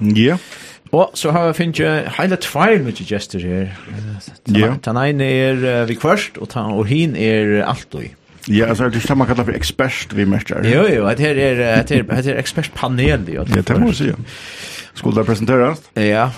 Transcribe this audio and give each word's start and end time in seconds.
Ja. 0.00 0.36
Og 0.92 1.10
så 1.14 1.30
har 1.30 1.50
vi 1.50 1.56
finnet 1.58 2.08
hele 2.16 2.36
tvær 2.40 2.78
mye 2.84 3.04
gester 3.04 3.42
her. 3.44 3.74
Ja. 4.48 4.74
Den 4.84 4.96
ene 4.96 5.24
er 5.24 5.84
vi 5.88 5.98
kvørst, 5.98 6.38
og, 6.40 6.54
og 6.56 6.86
hin 6.88 7.16
er 7.16 7.60
altoi. 7.68 8.08
Ja, 8.48 8.64
altså 8.66 8.88
det 8.88 9.02
er 9.02 9.08
det 9.08 9.16
man 9.18 9.26
kallar 9.28 9.44
for 9.44 9.52
ekspert 9.52 10.14
vi 10.16 10.24
märker. 10.24 10.64
Jo, 10.64 10.86
jo, 10.88 11.08
det 11.08 11.20
här 11.20 11.36
är 11.36 11.56
det 11.84 12.12
här 12.14 12.28
är 12.28 12.36
expertpanel 12.36 13.24
det. 13.26 13.32
Ja, 13.32 13.44
det 13.44 13.78
måste 13.78 14.04
jag. 14.04 14.16
Skulle 14.94 15.20
det 15.20 15.24
presenteras? 15.24 15.82
Ja. 15.94 16.30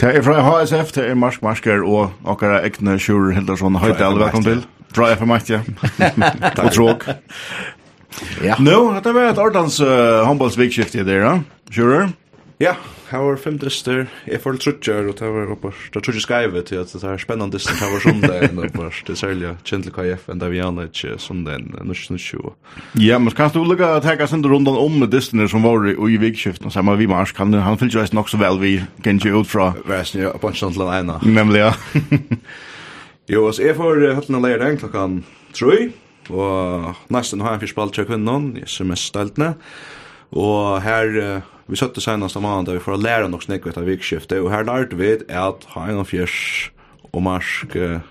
Det 0.00 0.06
är 0.06 0.22
fra 0.22 0.40
HSF, 0.40 0.92
det 0.92 1.10
er 1.10 1.14
Marsk 1.14 1.42
Marsker 1.42 1.82
och 1.82 2.10
åkara 2.24 2.62
Ekne 2.62 2.98
Sjur 2.98 3.30
Hildarsson 3.30 3.76
Höjte 3.76 3.98
til 3.98 4.04
alle, 4.04 4.30
till. 4.30 4.44
til. 4.44 4.62
Fra 4.92 5.16
för 5.16 5.26
mig, 5.26 5.40
ja. 5.48 5.60
Og 6.64 6.72
tråk. 6.72 7.04
Ja. 8.42 8.56
Nå, 8.58 9.00
det 9.04 9.12
var 9.12 9.22
ett 9.30 9.38
ordens 9.38 9.80
uh, 9.80 10.24
handbollsvikskifte 10.26 11.02
där, 11.04 11.20
ja. 11.20 11.40
Sure. 11.70 12.08
Ja, 12.58 12.72
her 13.06 13.20
var 13.22 13.36
fem 13.38 13.54
drister. 13.54 14.08
Jeg 14.26 14.40
får 14.42 14.56
trutjer, 14.58 15.06
og 15.06 15.14
det 15.20 15.28
var 15.30 15.50
oppast. 15.54 15.92
Det 15.94 16.00
trutjer 16.02 16.24
skrevet 16.24 16.64
til 16.66 16.80
at 16.80 16.90
det 16.90 17.06
er 17.06 17.20
spennende 17.22 17.54
drister. 17.54 17.76
Det 17.78 17.90
var 17.92 18.02
sundag 18.02 18.46
enn 18.48 18.58
oppast. 18.64 19.04
Det 19.06 19.14
er 19.14 19.20
særlig 19.20 19.52
kjent 19.62 19.86
til 19.86 19.94
KF 19.94 20.24
enn 20.26 20.40
der 20.40 20.50
vi 20.50 20.58
gjerne 20.58 20.88
ikke 20.88 21.12
sundag 21.22 21.60
enn 21.60 21.86
norsk 21.86 22.10
norsk 22.10 22.98
Ja, 22.98 23.20
men 23.22 23.30
kan 23.38 23.52
du 23.54 23.60
lukka 23.62 23.92
tenke 24.02 24.26
sender 24.26 24.50
rundan 24.50 24.74
om 24.74 24.98
med 24.98 25.12
dristerne 25.14 25.46
som 25.46 25.62
var 25.62 25.86
i 25.86 26.18
vikskiften 26.18 26.66
og 26.66 26.74
samme 26.74 26.96
vi 26.98 27.06
marsk. 27.06 27.38
Han, 27.38 27.54
han 27.54 27.78
fyllt 27.78 27.94
jo 27.94 28.02
eist 28.02 28.16
nok 28.18 28.32
så 28.32 28.42
vel 28.42 28.58
vi 28.58 28.74
kan 29.06 29.22
ikke 29.22 29.38
ut 29.38 29.52
fra. 29.52 29.70
Væsen, 29.86 30.24
ja, 30.26 30.34
på 30.34 30.50
en 30.50 30.58
sånn 30.58 30.74
til 30.74 30.90
ena. 30.90 31.20
Nemlig, 31.22 31.62
ja. 31.62 31.70
jo, 33.36 33.46
så 33.54 33.68
jeg 33.68 33.78
får 33.78 34.02
hatt 34.18 34.32
en 34.34 34.42
leir 34.42 34.58
den 34.64 34.82
klokkan 34.82 35.20
3, 35.54 35.78
og 36.34 36.90
nesten 37.14 37.46
har 37.46 37.54
jeg 37.54 37.68
fyrst 37.68 37.78
på 37.78 37.86
til 37.86 38.00
tja 38.00 38.10
kvinnan, 38.10 38.50
jeg 38.58 38.66
som 38.74 38.90
er 38.90 38.98
steltne. 38.98 39.54
Og 39.54 39.97
Og 40.36 40.82
her, 40.84 41.42
vi 41.68 41.78
søtte 41.80 42.02
senast 42.04 42.36
av 42.36 42.44
mannen 42.44 42.66
da 42.68 42.76
vi 42.76 42.84
får 42.84 43.00
lære 43.00 43.28
nok 43.32 43.46
snakk 43.46 43.68
etter 43.70 43.86
vikskiftet, 43.86 44.42
og 44.42 44.52
her 44.52 44.66
lærte 44.68 44.98
vi 44.98 45.14
at 45.28 45.64
ha 45.74 45.86
en 45.88 46.04
fjers 46.04 46.70
og 47.12 47.22
marsk 47.24 47.76
uh, 47.80 48.02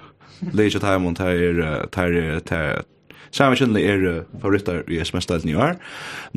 Leisha 0.53 0.81
Taimon, 0.81 1.13
det 1.17 1.27
er, 1.27 1.59
det 1.59 2.03
er, 2.03 2.15
det 2.15 2.23
er, 2.23 2.39
til 2.47 2.85
Samme 3.31 3.57
kjennelig 3.59 3.83
er 3.85 4.03
favoritter 4.39 4.85
i 4.87 5.01
SMS-stelten 5.03 5.51
i 5.51 5.55
år. 5.59 5.75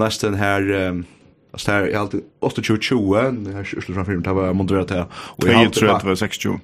Nesten 0.00 0.34
her, 0.40 0.66
altså 1.54 1.72
her, 1.72 1.86
jeg 1.86 1.98
halte 1.98 2.22
28-20, 2.44 3.44
det 3.46 3.54
her 3.54 3.68
slusser 3.68 4.04
fram 4.04 4.24
det 4.26 4.34
var 4.36 4.52
moderat 4.58 4.90
her. 4.90 5.04
32-26 5.44 6.58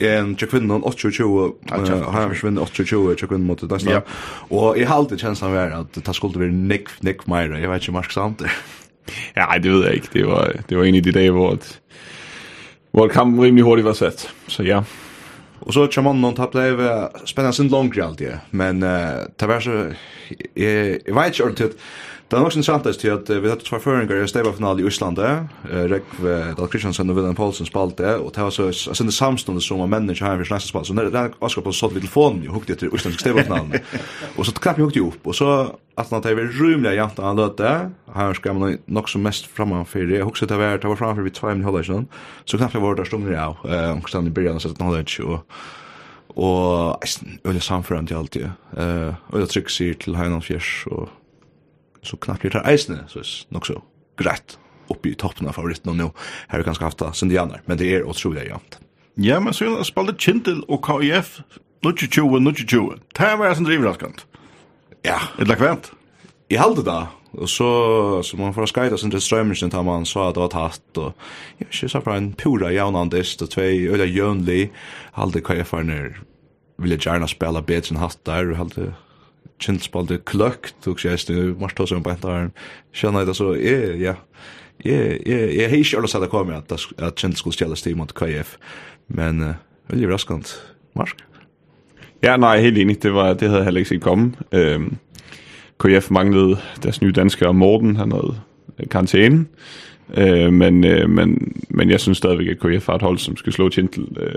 en 0.00 0.36
tjekvinnan 0.36 0.82
8-20, 0.82 1.52
har 1.70 2.12
han 2.12 2.30
forsvinner 2.34 2.62
8-20 2.62 3.38
mot 3.38 3.60
det 3.60 3.70
nästa. 3.70 4.02
Og 4.50 4.78
i 4.78 4.84
har 4.84 4.96
alltid 4.96 5.20
känslan 5.20 5.56
av 5.56 5.80
att 5.80 6.04
det 6.04 6.14
skulle 6.14 6.40
være 6.40 6.52
Nick 6.52 6.88
Nick 7.02 7.26
meira, 7.26 7.60
Jag 7.60 7.70
vet 7.70 7.82
inte 7.82 7.92
Mark 7.92 8.12
sant. 8.12 8.42
Ja, 9.34 9.58
det 9.58 9.70
ved 9.70 9.84
jeg 9.84 9.94
ikke, 9.94 10.08
det 10.12 10.26
var, 10.26 10.52
det 10.68 10.76
var 10.76 10.84
en 10.84 10.94
av 10.94 11.02
de 11.02 11.12
dage 11.12 11.30
hvor, 11.30 11.58
hvor 12.92 13.08
kampen 13.08 13.40
rimelig 13.42 13.64
hurtigt 13.64 13.84
var 13.84 13.92
sett, 13.92 14.30
så 14.46 14.62
ja. 14.62 14.84
Och 15.60 15.74
så 15.74 15.86
kommer 15.86 16.12
någon 16.12 16.34
tapp 16.34 16.52
ta 16.52 16.62
är 16.62 17.26
spännande 17.26 17.56
sin 17.56 17.68
långt 17.68 17.98
alltid. 17.98 18.38
Men 18.50 18.82
eh 18.82 18.88
uh, 18.88 19.24
det 19.36 19.46
var 19.46 19.60
så 19.60 19.92
jag 20.54 21.14
vet 21.14 21.26
inte 21.26 21.42
ordentligt 21.42 21.78
Det 22.30 22.38
er 22.38 22.44
nok 22.44 22.54
interessant 22.54 22.86
at 22.86 23.30
vi 23.42 23.48
hadde 23.50 23.64
tvær 23.66 23.80
føringer 23.82 24.20
i 24.22 24.26
Steva-final 24.30 24.78
i 24.78 24.84
Øslandet, 24.86 25.48
Rekve 25.90 26.34
Dahl 26.54 26.68
Kristiansen 26.70 27.10
og 27.10 27.16
Wilhelm 27.18 27.34
Poulsen 27.34 27.66
spalte, 27.66 28.12
og 28.22 28.30
det 28.36 28.44
var 28.46 28.54
så 28.54 28.68
sinde 28.70 29.10
samstående 29.10 29.62
som 29.64 29.82
var 29.82 29.90
mennene 29.90 30.14
ikke 30.14 30.28
har 30.28 30.36
en 30.36 30.44
for 30.44 30.50
slags 30.52 30.68
spalte, 30.70 30.92
så 30.92 31.08
det 31.10 31.18
er 31.18 31.34
også 31.42 31.64
på 31.66 31.74
sånn 31.74 31.96
telefonen 31.96 32.46
og 32.46 32.60
hukte 32.60 32.76
etter 32.76 32.94
Øslandsk 32.94 33.24
Steva-finalen. 33.24 33.82
Og 34.38 34.46
så 34.46 34.54
knapp 34.54 34.78
jeg 34.78 34.86
hukte 34.86 35.02
jo 35.02 35.10
opp, 35.10 35.26
og 35.26 35.34
så 35.40 35.50
at 35.98 36.14
han 36.14 36.22
var 36.22 36.54
rymlig 36.54 36.94
jant 37.00 37.18
av 37.18 37.26
han 37.32 37.42
løte, 37.42 37.74
her 38.14 38.38
skal 38.38 38.56
man 38.60 38.78
nok 38.86 39.10
som 39.10 39.26
mest 39.26 39.50
framme 39.50 39.82
jeg 39.90 40.22
hukte 40.22 40.46
det 40.46 40.62
var, 40.62 40.78
det 40.78 40.86
var 40.86 41.02
framfor 41.02 41.26
vi 41.26 41.34
tvær 41.34 41.58
min 41.58 41.66
holder, 41.66 42.06
så 42.46 42.62
knapp 42.62 42.78
jeg 42.78 42.86
var 42.86 42.94
der 42.94 43.10
stunder 43.10 43.34
av, 43.42 43.58
uh, 43.66 43.90
omkring 43.98 44.30
i 44.30 44.36
byrjan 44.38 44.62
av 44.62 44.70
1700, 44.70 45.18
og 45.26 45.42
og 46.38 46.98
eisen, 47.02 47.40
øyne 47.42 47.60
samførende 47.60 48.08
til 48.08 48.16
alltid. 48.16 48.44
Øyne 49.34 49.46
trygg 49.50 49.70
sier 49.74 49.96
til 49.98 50.14
Heinan 50.14 50.44
Fjers, 50.46 50.86
og 50.86 51.08
så 52.06 52.18
knappt 52.20 52.44
blir 52.44 52.54
det 52.56 52.64
eisene, 52.68 53.04
så 53.10 53.20
er 53.20 53.28
det 53.28 53.54
nok 53.54 53.68
så 53.68 53.80
greit 54.20 54.56
oppi 54.90 55.12
i 55.12 55.18
toppen 55.18 55.48
av 55.48 55.56
favoritten, 55.56 55.92
og 55.92 55.98
nå 55.98 56.08
har 56.50 56.60
vi 56.60 56.66
kanskje 56.66 56.88
haft 56.88 57.02
det 57.02 57.12
sindianer, 57.18 57.62
men 57.66 57.78
det 57.78 57.90
er 57.92 58.08
utrolig 58.08 58.48
jant. 58.48 58.80
Ja, 59.20 59.38
men 59.42 59.54
så 59.54 59.66
er 59.66 59.78
det 59.78 59.88
spalte 59.88 60.16
Kintel 60.18 60.62
og 60.68 60.82
KIF, 60.86 61.40
2020, 61.84 62.40
2020. 62.50 63.00
Det 63.16 63.30
var 63.38 63.48
jeg 63.48 63.58
som 63.58 63.66
driver 63.68 63.88
raskant. 63.90 64.26
Ja. 65.06 65.18
Et 65.40 65.48
lakvent. 65.48 65.92
Jeg 66.50 66.60
halte 66.60 66.84
det, 66.84 67.00
og 67.38 67.48
så, 67.48 67.68
så 68.26 68.36
man 68.40 68.54
får 68.56 68.72
skreita 68.72 68.98
sin 68.98 69.12
til 69.12 69.22
strømmelsen 69.22 69.70
til 69.70 69.86
man 69.86 70.08
så 70.08 70.26
at 70.28 70.34
det 70.36 70.42
var 70.42 70.52
tatt, 70.54 70.98
og 70.98 71.12
jeg 71.60 71.68
er 71.68 71.70
ikke 71.70 71.92
så 71.92 72.02
fra 72.04 72.16
en 72.18 72.32
pura 72.34 72.72
jaunandist, 72.74 73.44
og 73.44 73.52
tvei 73.54 73.86
øyla 73.86 74.08
jønlig, 74.08 74.72
halte 75.16 75.44
KIF-erne 75.46 76.00
ville 76.80 76.96
gjerne 76.96 77.28
spela 77.28 77.62
bedre 77.64 77.94
enn 77.94 78.00
hatt 78.00 78.20
der, 78.26 78.50
og 78.50 78.60
halte 78.60 78.90
kjentspalde 79.60 80.18
kløkt, 80.24 80.86
og 80.86 80.98
jeg 81.04 81.18
styrir, 81.18 81.54
mars 81.60 81.74
tås 81.76 81.92
om 81.92 82.02
bæntar, 82.02 82.50
kjenner 82.96 83.24
det 83.28 83.36
så, 83.36 83.52
jeg, 83.54 83.96
ja, 84.00 84.14
jeg, 84.84 85.18
jeg, 85.26 85.56
jeg 85.56 85.68
har 85.68 85.76
ikke 85.76 85.96
alle 85.96 86.08
sett 86.08 86.24
det 86.24 86.30
komme, 86.32 86.56
at, 86.56 86.86
at 86.98 87.14
kjent 87.20 87.38
skulle 87.38 87.54
stjæle 87.54 87.76
stig 87.76 87.96
mot 87.96 88.14
KF, 88.14 88.56
men 89.08 89.42
uh, 89.44 89.54
veldig 89.92 90.12
raskant, 90.12 90.54
Mark. 90.96 91.16
Ja, 92.22 92.36
nej, 92.36 92.60
helt 92.60 92.78
enig, 92.78 93.02
det 93.02 93.14
var, 93.14 93.32
det 93.32 93.48
havde 93.48 93.60
jeg 93.60 93.64
heller 93.64 93.78
ikke 93.78 93.88
set 93.88 94.02
komme. 94.02 94.32
Øhm, 94.52 94.96
KF 95.80 96.10
manglede 96.10 96.58
deres 96.82 97.02
nye 97.02 97.12
danskere, 97.12 97.54
Morten, 97.54 97.96
han 97.96 98.12
havde 98.12 98.40
karantæne, 98.90 99.46
øh, 100.16 100.52
men, 100.52 100.84
øh, 100.84 101.10
men, 101.10 101.56
men 101.70 101.90
jeg 101.90 102.00
synes 102.00 102.18
stadigvæk, 102.18 102.48
at 102.48 102.58
KF 102.58 102.86
har 102.86 102.94
et 102.94 103.02
hold, 103.02 103.18
som 103.18 103.36
skal 103.36 103.52
slå 103.52 103.68
Tjentel 103.68 104.06
øh, 104.20 104.34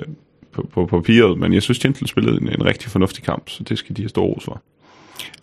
på, 0.52 0.70
på 0.74 0.86
papiret, 0.86 1.40
men 1.40 1.54
jeg 1.54 1.64
synes, 1.64 1.80
Tjentel 1.80 2.08
spillede 2.08 2.42
en, 2.42 2.50
en 2.50 2.66
rigtig 2.66 2.92
fornuftig 2.92 3.24
kamp, 3.24 3.50
så 3.50 3.64
det 3.64 3.78
skal 3.78 3.98
de 3.98 4.02
have 4.02 4.10
stor 4.10 4.26
ros 4.26 4.44
for. 4.44 4.62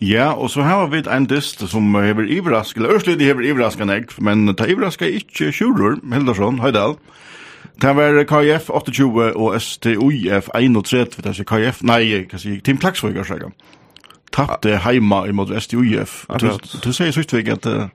Ja, 0.01 0.31
og 0.33 0.49
så 0.49 0.65
har 0.65 0.87
vi 0.91 1.03
en 1.05 1.25
dist 1.29 1.63
som 1.69 1.95
hever 1.95 2.27
ivrask, 2.27 2.77
eller 2.77 2.95
Ørslydig 2.95 3.27
hever 3.29 3.47
iverrask 3.47 3.81
enn 3.81 3.93
men 4.19 4.55
ta 4.55 4.67
ivraska 4.69 5.05
ikkje 5.05 5.51
ikke 5.51 5.57
Sjurur, 5.57 5.99
Hildarsson, 6.13 6.59
Høydal. 6.59 6.97
Det 7.81 7.95
var 7.97 8.23
KF 8.29 8.69
28 8.69 9.35
og 9.35 9.61
STUIF 9.61 10.49
31, 10.53 11.21
det 11.23 11.39
er 11.39 11.45
KF, 11.47 11.83
nei, 11.83 12.01
hva 12.29 12.39
sier 12.41 12.57
jeg, 12.57 12.63
Team 12.63 12.81
sier 12.81 13.37
jeg. 13.45 13.53
Tappte 14.31 14.77
heima 14.85 15.25
imot 15.27 15.51
STUIF. 15.59 16.25
Du 16.83 16.91
sier 16.93 17.11
systvig 17.11 17.49
at... 17.49 17.65
Uh, 17.65 17.87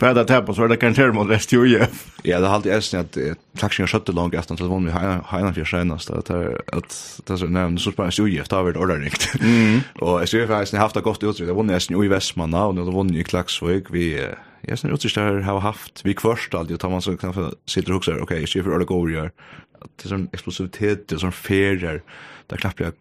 för 0.00 0.20
att 0.20 0.28
tappa 0.28 0.54
så 0.54 0.66
det 0.66 0.76
kan 0.76 1.14
mot 1.14 1.30
rest 1.30 1.52
ju. 1.52 1.86
Ja, 2.22 2.40
det 2.40 2.46
har 2.46 2.54
alltid 2.54 2.72
äsna 2.72 3.00
att 3.00 3.16
taxin 3.58 3.86
shot 3.86 4.06
det 4.06 4.12
långt 4.12 4.34
efter 4.34 4.56
telefonen 4.56 4.86
vi 4.86 4.92
har 4.92 5.52
för 5.52 5.64
senast 5.64 6.10
att 6.10 6.30
att 6.30 7.20
det 7.26 7.38
så 7.38 7.46
nämn 7.46 7.78
så 7.78 7.92
spelar 7.92 8.10
ju 8.10 8.28
ju 8.28 8.42
där 8.50 8.62
vid 8.62 8.76
ordentligt. 8.76 9.34
Mm. 9.40 9.80
Och 9.94 10.28
så 10.28 10.38
har 10.40 10.46
faktiskt 10.46 10.74
haft 10.74 10.94
det 10.94 11.00
gott 11.00 11.22
utsikt. 11.22 11.46
Det 11.46 11.52
vann 11.52 11.66
nästan 11.66 12.04
i 12.04 12.08
Västmanna 12.08 12.66
och 12.66 12.74
det 12.74 12.82
vann 12.82 13.14
i 13.14 13.24
Klaxvik 13.24 13.84
vi 13.90 14.28
Jag 14.60 14.78
sen 14.78 14.90
utsikt 14.90 15.14
där 15.14 15.40
har 15.40 15.60
haft 15.60 16.00
vi 16.04 16.14
först 16.14 16.54
alltid 16.54 16.80
tar 16.80 16.90
man 16.90 17.02
så 17.02 17.16
kan 17.16 17.34
för 17.34 17.54
sitter 17.66 17.92
också 17.92 18.10
okej, 18.10 18.22
okay, 18.22 18.46
chef 18.46 18.64
för 18.64 18.74
ordet 18.74 18.88
går 18.88 19.10
gör. 19.10 19.30
Det 19.96 20.04
är 20.04 20.08
sån 20.08 20.28
explosivitet, 20.32 21.08
det 21.08 21.14
är 21.14 21.18
sån 21.18 21.32
färger. 21.32 22.02
Där 22.46 22.56
knappt 22.56 22.80
jag 22.80 22.92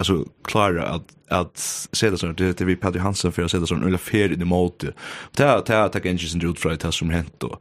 alltså 0.00 0.24
klara 0.44 0.86
att 0.86 1.02
att 1.28 1.58
se 1.92 2.10
det 2.10 2.18
sånt 2.18 2.38
det 2.38 2.60
vi 2.60 2.76
Paddy 2.76 2.98
Hansen 2.98 3.32
för 3.32 3.42
att 3.42 3.50
se 3.50 3.58
det 3.58 3.66
sånt 3.66 3.84
eller 3.84 3.98
fel 3.98 4.32
i 4.32 4.34
det 4.34 4.44
mode. 4.44 4.92
Ta 5.36 5.60
ta 5.60 5.88
ta 5.88 6.00
kan 6.00 6.02
kanske 6.02 6.28
sin 6.28 6.50
ut 6.50 6.60
för 6.60 6.76
det 6.76 6.92
som 6.92 7.10
hänt 7.10 7.34
då. 7.38 7.58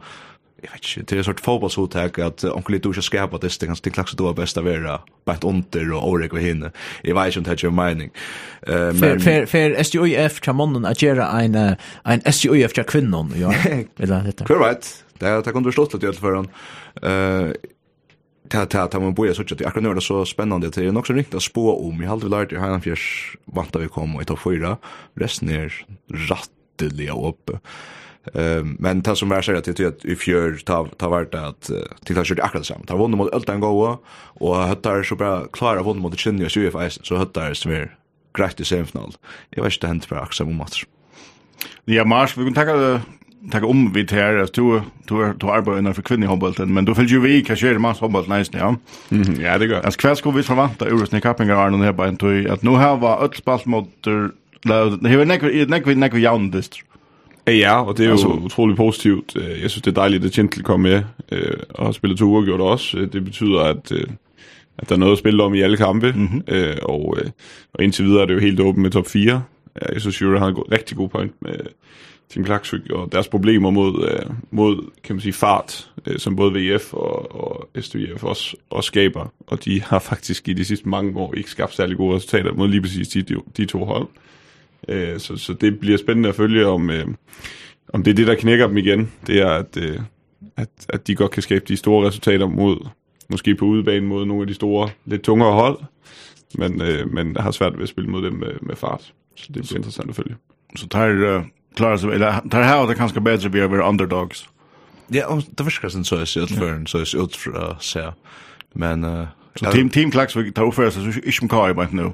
Jag 0.62 0.72
vet 0.72 0.98
inte 0.98 1.16
det 1.16 1.20
är 1.20 1.24
sort 1.24 1.40
fotbollshotag 1.40 2.22
att 2.22 2.44
onkel 2.44 2.74
Lito 2.74 2.94
ska 2.94 3.02
skapa 3.02 3.38
det 3.38 3.60
det 3.60 3.66
kanske 3.66 3.90
klaxar 3.90 4.18
då 4.18 4.34
bäst 4.34 4.58
att 4.58 4.64
vara 4.64 5.02
bäst 5.26 5.44
under 5.44 5.94
och 5.94 6.10
Orek 6.10 6.34
och 6.34 6.40
hinne 6.40 6.72
Jag 7.02 7.24
vet 7.24 7.36
inte 7.36 7.56
hur 7.62 7.72
mening. 7.72 8.10
Eh 8.62 8.76
men 8.76 9.20
för 9.20 9.46
för 9.46 9.84
SJUF 9.84 10.40
kan 10.40 10.56
man 10.56 10.86
att 10.86 11.02
göra 11.02 11.28
en 11.28 11.56
en 12.04 12.22
SJUF 12.26 12.74
för 12.74 12.84
kvinnor 12.84 13.28
ja. 13.36 13.54
Eller 13.98 14.24
detta 14.24 14.46
correct. 14.46 15.06
Det 15.20 15.26
har 15.26 15.42
tagit 15.42 15.58
understått 15.58 15.94
lite 15.94 16.08
alla 16.08 16.14
fall. 16.14 16.48
eh 17.02 17.52
ta 18.50 18.66
ta 18.66 18.88
ta 18.88 19.00
man 19.00 19.14
boja 19.14 19.34
såch 19.34 19.52
att 19.52 19.66
akkurat 19.66 19.84
nu 19.84 19.90
är 19.90 19.96
det 19.96 20.02
så 20.02 20.26
spännande 20.26 20.68
att 20.68 20.74
det 20.74 20.86
är 20.86 20.98
också 20.98 21.14
riktigt 21.14 21.36
att 21.36 21.44
spå 21.44 21.88
om. 21.88 22.02
Jag 22.02 22.08
har 22.08 22.14
aldrig 22.14 22.32
lärt 22.32 22.50
det 22.50 22.60
här 22.60 22.80
fjärs 22.80 23.38
vant 23.46 23.76
vi 23.76 23.88
kom 23.88 24.16
och 24.16 24.22
ett 24.22 24.32
av 24.32 24.36
fyra. 24.36 24.78
Resten 25.16 25.50
är 25.50 25.86
rattliga 26.30 27.14
uppe. 27.14 27.60
Ehm 28.34 28.76
men 28.80 29.02
det 29.02 29.16
som 29.16 29.32
är 29.32 29.42
så 29.42 29.56
att 29.56 29.64
det 29.64 29.88
att 29.88 30.06
i 30.06 30.16
fjör 30.16 30.58
ta 30.66 30.88
ta 30.98 31.10
vart 31.10 31.34
att 31.34 31.72
till 32.06 32.18
har 32.18 32.26
kört 32.26 32.40
akkurat 32.40 32.66
samma. 32.66 32.86
Ta 32.86 32.98
vunnit 32.98 33.18
mot 33.18 33.34
Öltan 33.34 33.60
Goa 33.60 33.98
och 34.40 34.56
hattar 34.56 35.04
så 35.04 35.16
bra 35.16 35.48
klara 35.48 35.84
vunnit 35.84 36.02
mot 36.02 36.20
Chinny 36.20 36.46
och 36.46 36.58
UF 36.58 36.94
så 37.02 37.16
hattar 37.16 37.54
som 37.54 37.72
är 37.72 37.96
grejt 38.38 38.60
i 38.60 38.66
semifinal. 38.66 39.14
Jag 39.50 39.64
vet 39.64 39.74
inte 39.74 39.88
hänt 39.88 40.10
bara 40.10 40.22
axel 40.22 40.46
mot 40.46 40.56
match. 40.56 40.86
Ja, 41.86 42.06
Mars, 42.06 42.38
vi 42.38 42.44
kan 42.44 42.54
tacka 42.54 43.02
tacka 43.52 43.66
om 43.66 43.94
vid 43.94 44.12
här 44.12 44.36
att 44.36 44.54
du 44.54 44.82
du 45.08 45.34
du 45.40 45.48
arbetar 45.48 45.80
innan 45.80 45.94
för 45.94 46.02
kvinnor 46.02 46.66
men 46.66 46.86
då 46.86 46.96
följer 46.96 47.12
ju 47.12 47.20
vi 47.20 47.42
kanske 47.42 47.68
är 47.68 47.74
det 47.74 47.80
mans 47.80 48.00
handboll 48.00 48.30
nice 48.30 48.52
ja. 48.54 48.76
Mhm 49.10 49.42
ja 49.42 49.58
det 49.58 49.68
går. 49.68 49.76
Alltså 49.76 50.00
kväll 50.00 50.16
ska 50.16 50.32
vi 50.32 50.44
förvänta 50.44 50.86
Euros 50.86 51.12
ni 51.12 51.22
kappingar 51.22 51.66
är 51.66 51.70
någon 51.70 51.82
här 51.82 51.94
bara 51.94 52.10
inte 52.10 52.48
att 52.50 52.64
nu 52.64 52.72
här 52.72 52.98
var 52.98 53.26
ett 53.26 53.36
spalt 53.36 53.66
mot 53.66 53.90
det 54.04 55.10
här 55.10 55.26
näck 55.26 55.42
näck 55.70 55.98
näck 55.98 56.14
jaun. 56.14 56.64
Ja, 57.48 57.82
og 57.82 57.98
det 57.98 58.06
er 58.06 58.10
jo 58.12 58.46
utrolig 58.46 58.76
positivt. 58.78 59.36
Jeg 59.36 59.70
synes, 59.70 59.82
det 59.82 59.98
er 59.98 60.02
dejligt, 60.02 60.26
at 60.26 60.32
Gentil 60.32 60.64
kom 60.64 60.80
med 60.80 61.04
og 61.70 61.86
har 61.86 61.92
spillet 61.92 62.20
to 62.20 62.26
uger 62.26 62.46
gjort 62.46 62.62
også. 62.62 63.06
Det 63.14 63.26
betyder, 63.26 63.60
at 63.60 63.92
at 64.80 64.90
der 64.90 64.96
er 64.96 65.00
noget 65.00 65.12
at 65.12 65.20
spille 65.20 65.44
om 65.44 65.54
i 65.54 65.62
alle 65.62 65.78
kampe, 65.78 66.14
mm 66.16 66.26
-hmm. 66.26 66.56
øh, 66.56 66.78
og, 66.84 67.18
øh, 67.22 67.30
og 67.74 67.84
indtil 67.84 68.06
videre 68.06 68.22
er 68.22 68.26
det 68.26 68.34
jo 68.34 68.40
helt 68.40 68.60
åbent 68.60 68.82
med 68.82 68.92
top 68.92 69.08
4, 69.08 69.44
jeg 69.94 70.02
synes 70.02 70.22
Jure 70.22 70.40
har 70.40 70.48
en 70.48 70.56
god, 70.56 70.72
rigtig 70.72 70.98
god 70.98 71.10
point 71.10 71.42
med 71.42 71.60
Tim 72.30 72.44
Klaksvik 72.44 72.90
og 72.90 73.12
deres 73.12 73.28
problemer 73.28 73.70
mod, 73.70 74.10
øh, 74.10 74.32
mod 74.52 74.92
kan 75.04 75.16
man 75.16 75.22
sige, 75.22 75.34
fart, 75.34 75.92
øh, 76.08 76.20
som 76.20 76.36
både 76.36 76.54
VF 76.54 76.94
og, 76.94 77.36
og 77.36 77.70
SDVF 77.82 78.24
også, 78.24 78.58
også 78.70 78.88
skaber. 78.88 79.34
Og 79.48 79.66
de 79.66 79.82
har 79.82 80.00
faktisk 80.00 80.48
i 80.48 80.54
de 80.54 80.66
sidste 80.66 80.90
mange 80.90 81.20
år 81.20 81.34
ikke 81.34 81.50
skabt 81.50 81.76
særlig 81.76 81.98
gode 81.98 82.16
resultater 82.16 82.54
mod 82.54 82.68
lige 82.68 82.82
præcis 82.82 83.08
de, 83.08 83.26
de 83.58 83.66
to 83.66 83.86
hold. 83.86 84.08
Øh, 84.88 85.20
så, 85.20 85.38
så 85.38 85.54
det 85.54 85.80
bliver 85.80 85.98
spændende 85.98 86.30
at 86.30 86.36
følge, 86.36 86.68
om, 86.68 86.90
øh, 86.90 87.08
om 87.94 88.04
det 88.04 88.12
er 88.12 88.16
det, 88.16 88.28
der 88.28 88.36
knækker 88.36 88.68
dem 88.68 88.78
igen. 88.78 89.12
Det 89.28 89.40
er, 89.42 89.50
at, 89.50 89.78
øh, 89.78 90.00
at, 90.58 90.70
at 90.90 91.08
de 91.08 91.16
godt 91.16 91.32
kan 91.32 91.44
skabe 91.44 91.66
de 91.68 91.78
store 91.78 92.08
resultater 92.08 92.48
mod, 92.48 92.88
måske 93.30 93.56
på 93.56 93.66
udebane 93.66 94.06
mod 94.06 94.26
nogle 94.26 94.42
af 94.44 94.48
de 94.48 94.54
store, 94.54 94.90
lidt 95.06 95.22
tungere 95.22 95.54
hold, 95.54 95.80
men, 96.56 96.82
øh, 96.82 97.14
men 97.14 97.36
har 97.40 97.52
svært 97.52 97.74
ved 97.76 97.84
at 97.84 97.90
spille 97.90 98.10
mod 98.10 98.24
dem 98.24 98.34
med, 98.34 98.54
med 98.62 98.76
fart. 98.76 99.14
Så 99.40 99.52
det 99.52 99.60
blir 99.60 99.78
intressant 99.78 100.10
att 100.10 100.16
följa. 100.16 100.36
Så 100.76 100.88
tar 100.88 101.10
uh, 101.10 101.44
klarar 101.76 101.98
sig 101.98 102.10
eller 102.10 102.50
tar 102.50 102.62
här 102.62 102.88
det 102.88 102.96
kanske 102.96 103.20
bättre 103.20 103.50
vi 103.50 103.60
över 103.60 103.80
underdogs. 103.80 104.46
Ja, 105.08 105.42
det 105.50 105.64
verkar 105.64 105.90
sen 105.90 106.06
så 106.06 106.16
är 106.16 106.20
det 106.20 106.48
för 106.48 106.86
så 106.86 106.98
är 106.98 107.18
det 107.18 107.24
ut 107.24 107.36
för 107.36 107.78
se. 107.80 108.12
Men 108.74 109.04
uh, 109.04 109.28
Så 109.56 109.72
team 109.72 109.90
team 109.90 110.12
klacks 110.12 110.36
vi 110.36 110.52
tar 110.52 110.72
för 110.72 110.90
så 110.90 111.00
ich 111.24 111.42
im 111.42 111.50
Kai 111.50 111.74
bara 111.74 111.88
nu. 111.92 112.04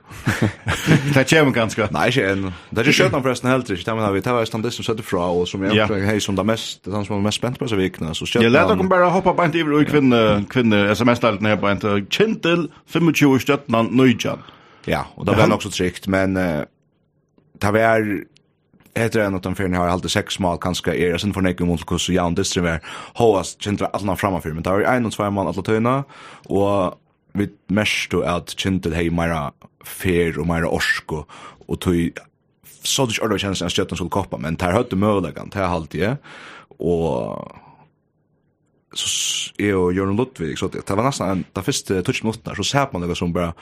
Det 1.13 1.29
kommer 1.29 1.51
ganska. 1.51 1.87
Nej, 1.91 2.07
inte. 2.07 2.51
Det 2.69 2.81
är 2.81 2.91
skönt 2.91 3.23
förresten 3.23 3.49
helt 3.49 3.69
riktigt. 3.69 3.87
Men 3.87 4.13
vi 4.13 4.21
tar 4.21 4.45
stand 4.45 4.63
det 4.63 4.71
som 4.71 4.83
sätter 4.83 5.03
fra 5.03 5.25
och 5.25 5.47
som 5.47 5.63
jag 5.63 5.87
tror 5.87 5.99
hej 5.99 6.21
som 6.21 6.35
det 6.35 6.43
mest 6.43 6.83
det 6.83 7.05
som 7.05 7.17
är 7.17 7.21
mest 7.21 7.37
spänt 7.37 7.59
på 7.59 7.67
så 7.67 7.75
vikna 7.75 8.13
så 8.13 8.25
kött. 8.25 8.43
Jag 8.43 8.51
lät 8.51 8.67
dem 8.67 8.89
bara 8.89 9.05
hoppa 9.05 9.33
på 9.33 9.45
inte 9.45 9.59
över 9.59 9.73
och 9.73 9.87
kvinna 9.87 10.43
kvinna 10.49 10.91
SMS 10.91 11.19
där 11.19 11.39
ner 11.39 11.57
på 11.57 11.71
inte 11.71 12.05
Kintel 12.09 12.71
25 12.85 13.39
stöttnan 13.39 13.85
Nöjan. 13.85 14.39
Ja, 14.85 15.07
och 15.15 15.25
det 15.25 15.31
var 15.31 15.53
också 15.53 15.69
tryggt 15.69 16.07
men 16.07 16.37
det 17.59 17.71
var 17.71 18.25
heter 18.95 19.19
det 19.19 19.29
något 19.29 19.45
om 19.45 19.55
för 19.55 19.67
ni 19.67 19.77
har 19.77 19.87
alltid 19.87 20.11
sex 20.11 20.39
mål 20.39 20.57
kanske 20.61 20.95
är 20.95 21.17
sen 21.17 21.33
för 21.33 21.41
några 21.41 21.65
mot 21.65 21.85
kus 21.85 22.09
ja 22.09 22.25
och 22.25 22.33
det 22.33 22.57
var 22.57 22.79
hoas 23.13 23.57
centra 23.63 23.85
alla 23.85 24.15
framför 24.15 24.53
men 24.53 24.63
det 24.63 24.69
var 24.69 24.81
en 24.81 25.05
och 25.05 25.11
två 25.11 25.31
mål 25.31 25.47
alla 25.47 25.61
töna 25.61 26.03
och 26.45 26.99
vi 27.33 27.49
mest 27.67 28.11
då 28.11 28.21
att 28.21 28.49
centra 28.49 28.95
hej 28.95 29.09
mera 29.09 29.51
fair 29.83 30.39
och 30.39 30.47
mera 30.47 30.67
orsko 30.67 31.25
och 31.67 31.79
tog 31.79 32.11
så 32.83 33.05
det 33.05 33.21
ordet 33.21 33.41
känns 33.41 33.61
att 33.61 33.71
stöten 33.71 33.97
skulle 33.97 34.09
koppa 34.09 34.37
men 34.37 34.55
tar 34.55 34.71
hade 34.71 34.95
möjligheten 34.95 35.49
tar 35.49 35.67
halt 35.67 35.93
jag 35.93 36.17
och 36.77 37.51
så 38.93 39.53
är 39.57 39.75
och 39.75 39.93
Jörn 39.93 40.15
Luttvig 40.15 40.57
så 40.57 40.67
det 40.67 40.89
var 40.89 41.03
nästan 41.03 41.43
den 41.53 41.63
första 41.63 42.01
touch 42.01 42.23
mot 42.23 42.45
där 42.45 42.55
så 42.55 42.63
ser 42.63 42.87
man 42.91 43.07
det 43.07 43.15
som 43.15 43.33
bara 43.33 43.53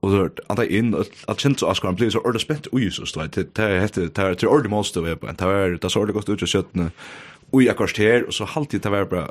och 0.00 0.10
hørt 0.10 0.40
att 0.46 0.56
det 0.56 0.72
in 0.72 0.94
att 1.26 1.40
känns 1.40 1.60
så 1.60 1.66
askar 1.66 1.92
blir 1.92 2.10
så 2.10 2.18
ordentlig 2.18 2.40
spent 2.40 2.66
ui 2.72 2.90
så 2.90 3.06
står 3.06 3.28
det 3.28 3.54
det 3.56 3.80
heter 3.80 4.08
det 4.14 4.18
är 4.18 4.34
till 4.34 4.48
ordet 4.48 4.70
måste 4.70 5.00
vi 5.00 5.16
på 5.16 5.26
det 5.26 5.42
er 5.42 5.78
det 5.82 5.90
så 5.90 6.04
det 6.04 6.12
godt 6.12 6.28
ut 6.28 6.42
och 6.42 6.48
i 6.48 6.52
kjøttene 6.52 6.90
jag 7.52 7.68
akkurat 7.68 7.98
här 7.98 8.26
och 8.26 8.34
så 8.34 8.44
halvtid 8.44 8.82
det. 8.82 8.90
Var 8.90 9.04
bra 9.04 9.30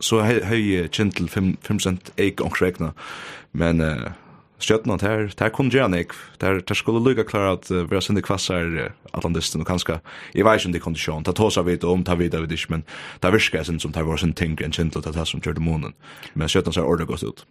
så 0.00 0.20
höj 0.20 0.88
gentle 0.92 1.28
5 1.28 1.56
5 1.62 1.80
cent 1.80 2.12
ek 2.16 2.40
och 2.40 2.62
räkna 2.62 2.92
men 3.52 3.80
kjøttene 4.60 4.98
her 5.02 5.32
der 5.38 5.48
kom 5.48 5.70
gjerne 5.70 6.04
där 6.38 6.60
där 6.60 6.74
skulle 6.74 7.00
lukka 7.00 7.24
klar 7.24 7.52
at 7.52 7.70
vi 7.70 7.94
har 7.94 8.00
sindi 8.00 8.22
kvassar 8.22 8.92
atlandisten 9.12 9.60
og 9.60 9.66
kanska 9.66 10.00
jeg 10.34 10.44
veis 10.44 10.66
ikke 10.66 10.80
kondition 10.80 11.24
ta 11.24 11.32
tosa 11.32 11.62
vi 11.62 11.78
om 11.82 12.04
ta 12.04 12.14
vidar 12.14 12.46
vi 12.46 12.56
men 12.68 12.84
där 13.20 13.32
viskar 13.32 13.64
sen 13.64 13.80
som 13.80 13.92
tar 13.92 14.02
var 14.02 14.16
sin 14.16 14.32
ting 14.32 14.58
en 14.62 14.72
gentle 14.72 15.02
att 15.04 15.14
det 15.14 15.26
som 15.26 15.40
kjørt 15.40 15.58
månen. 15.58 15.94
Men 16.34 16.48
kjøttene 16.48 16.72
ser 16.72 16.82
ordet 16.82 17.06
godt 17.06 17.22
ut. 17.22 17.46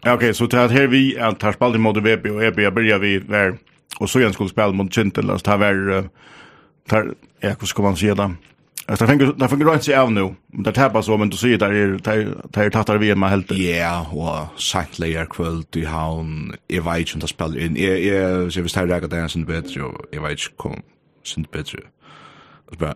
Okej, 0.00 0.12
okay, 0.12 0.32
så 0.32 0.44
so 0.44 0.46
det 0.46 0.72
här 0.72 0.86
vi 0.86 1.18
att 1.18 1.40
tar 1.40 1.52
spalt 1.52 1.80
mot 1.80 1.96
VB 1.96 2.30
och 2.30 2.44
EB 2.44 2.74
börjar 2.74 2.98
vi 2.98 3.18
där 3.18 3.58
och 4.00 4.10
så 4.10 4.18
igen 4.18 4.32
skulle 4.32 4.48
spela 4.48 4.72
mot 4.72 4.94
Chintel 4.94 5.30
alltså 5.30 5.44
tar 5.44 5.58
väl 5.58 6.08
tar 6.88 7.14
ja, 7.40 7.54
hur 7.60 7.66
ska 7.66 7.82
man 7.82 7.96
säga 7.96 8.14
det? 8.14 8.22
Alltså 8.22 9.04
jag 9.04 9.08
tänker 9.08 9.26
där 9.26 9.48
fungerar 9.48 9.74
inte 9.74 10.00
av 10.00 10.12
nu. 10.12 10.34
Men 10.46 10.62
det 10.62 10.72
tappar 10.72 11.02
så 11.02 11.16
men 11.16 11.30
du 11.30 11.36
ser 11.36 11.58
där 11.58 11.72
är 11.72 11.98
där 12.52 12.70
tattar 12.70 12.98
vi 12.98 13.14
med 13.14 13.30
helt. 13.30 13.50
Ja, 13.50 14.06
og 14.12 14.60
sagt 14.60 14.98
layer 14.98 15.24
kvöld 15.24 15.76
i 15.76 15.84
han 15.84 16.54
jeg 16.70 16.84
vet 16.84 17.14
inte 17.14 17.26
spel 17.26 17.56
in. 17.56 17.76
jeg, 17.76 18.04
jeg, 18.04 18.52
så 18.52 18.62
vi 18.62 18.68
tar 18.68 18.86
där 18.86 19.04
att 19.04 19.10
dansa 19.10 19.38
bättre 19.38 19.82
och 19.82 20.06
jeg, 20.12 20.22
vet 20.22 20.56
kom 20.56 20.82
synd 21.24 21.46
bättre. 21.52 21.78
Alltså 22.72 22.94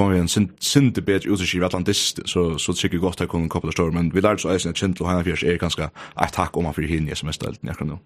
kommer 0.00 0.16
vi 0.16 0.20
en 0.24 0.50
sinte 0.60 1.02
bedre 1.04 1.30
ut 1.30 1.42
i 1.44 1.64
Atlantist, 1.64 2.22
så, 2.24 2.46
så 2.58 2.72
tykker 2.72 2.96
jeg 2.96 3.04
godt 3.04 3.20
at 3.20 3.26
jeg 3.26 3.34
kunne 3.34 3.52
koppla 3.52 3.74
større, 3.74 3.92
men 3.92 4.08
vi 4.14 4.24
lærte 4.24 4.42
så 4.42 4.54
eisen 4.54 4.72
at 4.72 4.80
Kjentlo 4.80 5.04
og 5.04 5.12
Heinefjers 5.12 5.44
er 5.44 5.60
ganske 5.60 5.90
et 5.90 6.32
takk 6.32 6.56
om 6.56 6.68
han 6.68 6.76
fyrir 6.76 6.94
hinn 6.94 7.10
i 7.10 7.14
SMS-delten, 7.14 7.68
jeg 7.68 7.76
kan 7.76 7.92
nå. 7.92 8.00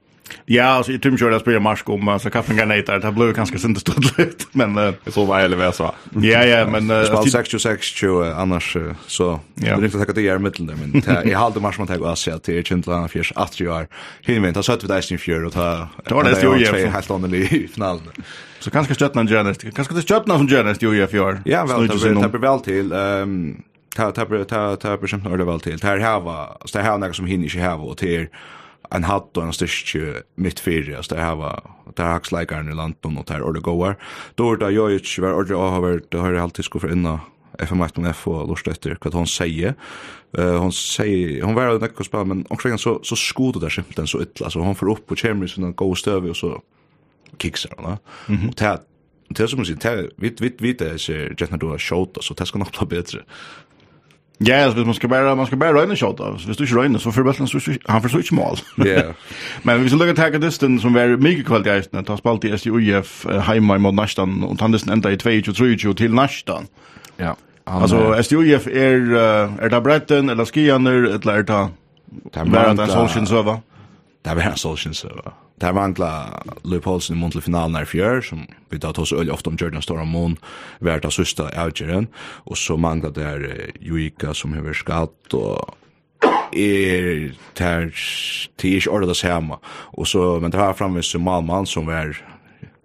Ja, 0.48 0.78
altså, 0.78 0.94
i 0.94 0.98
tror 0.98 1.12
ikke 1.12 1.28
jeg 1.30 1.40
spyrir 1.42 1.60
Marsk 1.60 1.88
om 1.92 2.08
altså, 2.08 2.30
kaffen 2.32 2.56
garnetar, 2.56 2.98
det 3.02 3.10
ble 3.14 3.28
ganske 3.36 3.58
sinte 3.60 3.82
stått 3.82 4.08
litt, 4.18 4.46
men... 4.56 4.72
Jeg 5.04 5.12
tror 5.12 5.28
meg 5.28 5.44
eller 5.46 5.60
hva 5.60 5.68
så. 5.76 5.90
Ja, 6.24 6.40
ja, 6.48 6.62
men... 6.68 6.88
Spalt 6.88 7.28
6-26, 7.34 8.08
annars, 8.32 8.70
så... 9.06 9.28
Det 9.60 9.74
er 9.74 9.86
ikke 9.86 10.00
takk 10.00 10.14
at 10.14 10.18
det 10.18 10.26
er 10.32 10.40
middelen 10.42 10.72
der, 10.72 10.80
men 10.80 10.96
jeg 11.28 11.36
halte 11.38 11.62
Marsk 11.62 11.82
man 11.82 11.92
takk 11.92 12.02
og 12.02 12.14
Asia 12.14 12.40
til 12.40 12.64
Kjentlo 12.64 12.94
og 12.94 13.02
Heinefjers, 13.02 13.34
at 13.44 13.60
vi 13.60 13.68
var 13.68 13.86
hinvendt, 14.26 14.56
ta 14.58 14.64
søtt 14.66 14.82
vi 14.86 14.90
deisen 14.90 15.18
i 15.18 15.20
fjør, 15.20 15.50
og 15.50 15.54
ta... 15.54 15.68
Det 16.00 16.16
var 16.16 16.28
det, 16.28 16.40
jo, 16.42 16.56
ja. 16.56 16.72
Det 16.72 16.88
var 16.88 16.98
helt 16.98 17.14
åndelig 17.18 17.44
i 17.52 17.62
finalen. 17.76 18.24
Så 18.64 18.70
kanske 18.70 18.94
stjärnan 18.94 19.26
Janet. 19.26 19.74
Kanske 19.74 19.94
det 19.94 20.02
stjärnan 20.02 20.38
som 20.38 20.48
Janet 20.48 20.82
ju 20.82 21.02
i 21.02 21.06
fjör. 21.06 21.42
Ja, 21.44 21.66
väl 21.66 21.88
det 21.88 21.96
blir 21.96 22.22
tappar 22.22 22.38
väl 22.38 22.60
till 22.60 22.92
ehm 22.92 23.62
ta 23.96 24.10
ta 24.10 24.44
ta 24.44 24.76
ta 24.76 24.96
på 24.96 25.06
skämt 25.06 25.26
eller 25.26 25.44
väl 25.44 25.60
till. 25.60 25.82
Här 25.82 25.98
hava, 25.98 26.56
så 26.64 26.78
här 26.78 26.98
något 26.98 27.16
som 27.16 27.26
hinner 27.26 27.44
inte 27.44 27.60
hava 27.60 27.84
och 27.84 27.96
till 27.96 28.26
en 28.90 29.04
hatt 29.04 29.36
och 29.36 29.42
en 29.44 29.52
styrke 29.52 30.22
mitt 30.34 30.60
fyra. 30.60 31.02
så 31.02 31.14
det 31.14 31.20
här 31.20 31.34
var, 31.34 31.70
det 31.96 32.02
här 32.02 32.12
haksleikeren 32.12 32.68
i 32.68 32.74
landet 32.74 33.04
och 33.04 33.24
det 33.26 33.32
här 33.32 33.42
ordet 33.42 33.62
går. 33.62 33.96
Då 34.34 34.44
var 34.44 34.56
det 34.56 34.70
jag 34.70 34.92
inte 34.92 35.20
var 35.20 35.34
ordet 35.34 35.56
och 35.56 35.70
har 35.70 35.80
varit 35.80 36.10
det 36.10 36.18
har 36.18 36.32
jeg 36.32 36.42
alltid 36.42 36.64
skuffet 36.64 36.92
inna 36.92 37.20
FM1.f 37.58 38.28
och 38.28 38.48
lort 38.48 38.68
efter 38.68 38.98
vad 39.00 39.14
hon 39.14 39.26
säger. 39.26 39.74
Uh, 40.38 40.58
hon 40.58 40.72
säger, 40.72 41.42
hon 41.42 41.54
var 41.54 41.72
jo 41.72 41.78
nekko 41.78 42.04
spela, 42.04 42.24
men 42.24 42.46
omkring 42.50 42.78
så, 42.78 43.00
så 43.02 43.16
skodet 43.16 43.62
der 43.62 43.70
skimten 43.70 44.06
så 44.06 44.22
ytla, 44.22 44.50
så 44.50 44.60
hon 44.60 44.74
får 44.74 44.90
upp 44.90 45.12
og 45.12 45.18
kommer 45.18 45.44
i 45.44 45.48
sånne 45.48 45.72
gode 45.72 45.96
stöv 46.00 46.26
och 46.30 46.36
så 46.36 46.60
kiksarna. 47.38 47.98
Mm 48.28 48.40
-hmm. 48.40 48.48
Och 48.48 48.54
det 48.54 48.80
det 49.28 49.48
som 49.48 49.64
sig 49.64 49.76
det 49.76 50.08
vit 50.16 50.40
vit 50.40 50.60
vit 50.60 50.78
det 50.78 50.88
är 50.88 51.40
just 51.40 51.50
när 51.50 51.58
du 51.58 51.66
har 51.66 51.78
shot 51.78 52.18
så 52.20 52.34
det 52.34 52.46
ska 52.46 52.58
nog 52.58 52.68
bli 52.78 52.96
bättre. 52.96 53.20
Ja, 54.38 54.64
alltså 54.64 54.84
man 54.84 54.94
ska 54.94 55.08
bara 55.08 55.34
man 55.34 55.46
ska 55.46 55.56
bara 55.56 55.72
röna 55.72 55.96
shot 55.96 56.18
då. 56.18 56.36
Visst 56.46 56.58
du 56.58 56.66
röna 56.66 56.98
så 56.98 57.12
för 57.12 57.22
bollen 57.22 57.46
så 57.46 57.58
han 57.84 58.02
försöker 58.02 58.18
inte 58.18 58.34
mål. 58.34 58.56
Ja. 58.76 59.02
Men 59.62 59.82
vi 59.82 59.88
ska 59.88 59.98
lägga 59.98 60.14
tacka 60.14 60.38
disten 60.38 60.80
som 60.80 60.94
var 60.94 61.16
mycket 61.16 61.46
kvalitet 61.46 61.98
att 61.98 62.06
ta 62.06 62.16
spalt 62.16 62.44
i 62.44 62.58
SJUF 62.58 63.26
hemma 63.42 63.78
mot 63.78 63.94
Nastan 63.94 64.44
och 64.44 64.60
han 64.60 64.72
disten 64.72 64.92
ända 64.92 65.12
i 65.12 65.16
2-3 65.16 65.94
till 65.94 66.14
Nastan. 66.14 66.66
Ja. 67.16 67.36
Alltså 67.64 68.14
SJUF 68.22 68.66
är 68.66 69.14
är 69.60 69.68
det 69.68 69.80
Bretten 69.80 70.28
eller 70.28 70.44
Skianer 70.44 70.92
eller 70.92 71.18
där 71.18 71.42
där. 71.42 71.68
Det 72.32 72.50
var 72.50 72.82
en 72.82 72.88
solsken 72.88 73.26
server. 73.26 73.58
Det 74.22 74.34
var 74.34 74.42
en 74.42 74.56
solsken 74.56 74.94
server. 74.94 75.32
Det 75.60 75.66
her 75.66 75.72
vangla 75.72 76.42
Louis 76.64 76.82
Paulsen 76.82 77.16
i 77.16 77.20
mån 77.20 77.30
finalen 77.30 77.82
i 77.82 77.86
fjör 77.86 78.20
som 78.20 78.46
vi 78.70 78.78
da 78.78 78.92
tås 78.92 79.12
öll 79.12 79.30
ofta 79.30 79.50
om 79.50 79.56
Jordan 79.60 79.82
Stora 79.82 80.04
Mån, 80.04 80.36
hver 80.80 81.06
av 81.06 81.10
sista 81.10 81.48
avgjøren, 81.48 82.06
och 82.18 82.58
så 82.58 82.76
mangla 82.76 83.10
det 83.10 83.24
her 83.24 83.70
Juika 83.80 84.34
som 84.34 84.52
hever 84.52 84.72
skatt, 84.72 85.34
och 85.34 85.78
er 86.52 87.34
ter 87.54 87.90
til 88.58 88.78
ikke 88.78 88.90
ordet 88.90 89.08
det 89.08 89.16
samme. 89.16 89.58
Og 89.92 90.06
så, 90.06 90.40
men 90.40 90.52
det 90.52 90.60
fram 90.60 90.74
framvis 90.74 91.06
som 91.06 91.22
Malmann 91.22 91.66
som 91.66 91.86
var 91.86 92.14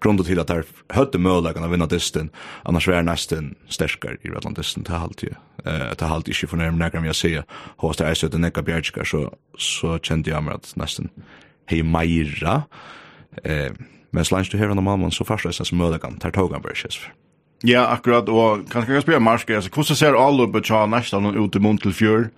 grunden 0.01 0.25
til 0.25 0.39
at 0.39 0.47
der 0.47 0.63
høtte 0.95 1.19
mølegene 1.19 1.67
å 1.67 1.71
vinna 1.71 1.88
dysten, 1.89 2.29
annars 2.65 2.88
var 2.88 3.03
nesten 3.03 3.55
sterskere 3.69 4.17
i 4.23 4.31
Rødland 4.31 4.55
dysten 4.55 4.85
til 4.88 4.95
halvtid. 4.95 5.35
Eh, 5.65 5.91
til 5.97 6.07
halvtid 6.07 6.33
ikke 6.33 6.53
fornærm 6.53 6.79
nærmere 6.79 7.11
jeg 7.11 7.19
sier, 7.19 7.43
hos 7.77 7.97
det 7.99 8.07
er 8.07 8.13
søtte 8.15 8.39
nekka 8.39 8.63
bjergskar, 8.63 9.05
så, 9.05 9.27
så 9.57 9.97
kjente 9.99 10.31
jeg 10.31 10.43
meg 10.43 10.61
at 10.61 10.73
nesten 10.79 11.11
hei 11.69 11.81
meira, 11.81 12.61
eh, 13.45 13.69
men 14.11 14.25
slange 14.25 14.49
du 14.51 14.57
her 14.57 14.69
under 14.69 14.83
mamman, 14.83 15.11
så 15.11 15.23
først 15.23 15.45
reisens 15.45 15.73
mødegan, 15.73 16.19
tar 16.19 16.33
tog 16.35 16.53
han 16.53 16.61
bare 16.61 16.75
kjess 16.75 17.01
Ja, 17.67 17.91
akkurat, 17.91 18.29
og 18.29 18.65
kan 18.71 18.88
jeg 18.88 19.01
spørre 19.01 19.19
Marske, 19.19 19.55
altså, 19.55 19.69
hvordan 19.69 19.95
ser 19.95 20.15
alle 20.15 20.51
på 20.51 20.59
tja 20.59 20.85
ut 21.35 21.55
i 21.55 21.59
munn 21.59 21.77
til 21.77 21.93
fjør? 21.93 22.29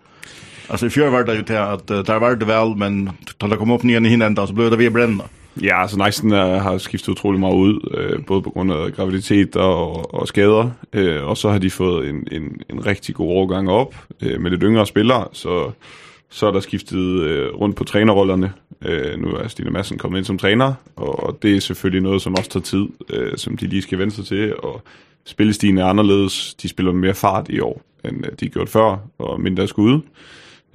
Alltså 0.71 0.85
i 0.85 0.89
fjör 0.89 1.09
var 1.09 1.23
det 1.23 1.35
ju 1.35 1.43
till 1.43 1.57
att 1.57 1.87
där 1.87 2.19
var 2.19 2.35
det 2.35 2.45
väl 2.45 2.75
men 2.75 3.11
det 3.37 3.57
kom 3.57 3.71
upp 3.71 3.85
igen 3.85 4.05
i 4.05 4.09
hinnan 4.09 4.35
så 4.47 4.53
blev 4.53 4.69
det 4.69 4.77
vi 4.77 4.89
bränna. 4.89 5.23
Ja, 5.53 5.81
altså 5.81 5.97
Nielsen 5.97 6.31
uh, 6.31 6.37
har 6.37 6.77
skiftet 6.77 7.09
utrolig 7.09 7.39
meget 7.39 7.55
ud, 7.55 7.79
uh, 7.97 8.25
både 8.25 8.41
på 8.41 8.49
grund 8.49 8.71
af 8.71 8.91
graviditet 8.93 9.55
og, 9.55 10.13
og 10.13 10.27
skader, 10.27 10.71
uh, 10.97 11.29
og 11.29 11.37
så 11.37 11.49
har 11.49 11.57
de 11.57 11.69
fået 11.69 12.09
en, 12.09 12.27
en, 12.31 12.61
en 12.69 12.85
rigtig 12.85 13.15
god 13.15 13.29
overgang 13.29 13.69
op 13.69 13.95
uh, 14.21 14.41
med 14.41 14.51
lidt 14.51 14.63
yngre 14.63 14.85
spillere, 14.87 15.27
så, 15.33 15.71
så 16.29 16.47
er 16.47 16.51
der 16.51 16.59
skiftet 16.59 17.21
øh, 17.21 17.53
rundt 17.53 17.75
på 17.75 17.83
trænerrollerne, 17.83 18.53
Øh, 18.85 19.19
nu 19.19 19.27
er 19.27 19.47
Stine 19.47 19.69
Madsen 19.69 19.97
kommet 19.97 20.17
ind 20.17 20.25
som 20.25 20.37
træner, 20.37 20.73
og 20.95 21.39
det 21.41 21.55
er 21.55 21.59
selvfølgelig 21.59 22.01
noget, 22.01 22.21
som 22.21 22.35
også 22.37 22.49
tager 22.49 22.63
tid, 22.63 22.87
øh, 23.09 23.37
som 23.37 23.57
de 23.57 23.67
lige 23.67 23.81
skal 23.81 23.99
vende 23.99 24.13
sig 24.13 24.25
til, 24.25 24.55
og 24.55 24.81
spillestilen 25.25 25.77
er 25.77 25.85
anderledes. 25.85 26.53
De 26.53 26.67
spiller 26.67 26.91
mere 26.91 27.13
fart 27.13 27.49
i 27.49 27.59
år, 27.59 27.81
end 28.05 28.23
de 28.39 28.49
gjort 28.49 28.69
før, 28.69 28.97
og 29.17 29.41
mindre 29.41 29.67
skud. 29.67 30.01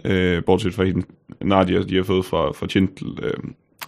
Øh, 0.04 0.44
bortset 0.44 0.74
fra 0.74 0.84
hende, 0.84 1.06
Nadia, 1.40 1.82
de 1.82 1.96
har 1.96 2.02
fået 2.02 2.24
fra, 2.24 2.52
fra 2.52 2.66
Chintel, 2.66 3.18
øh, 3.22 3.32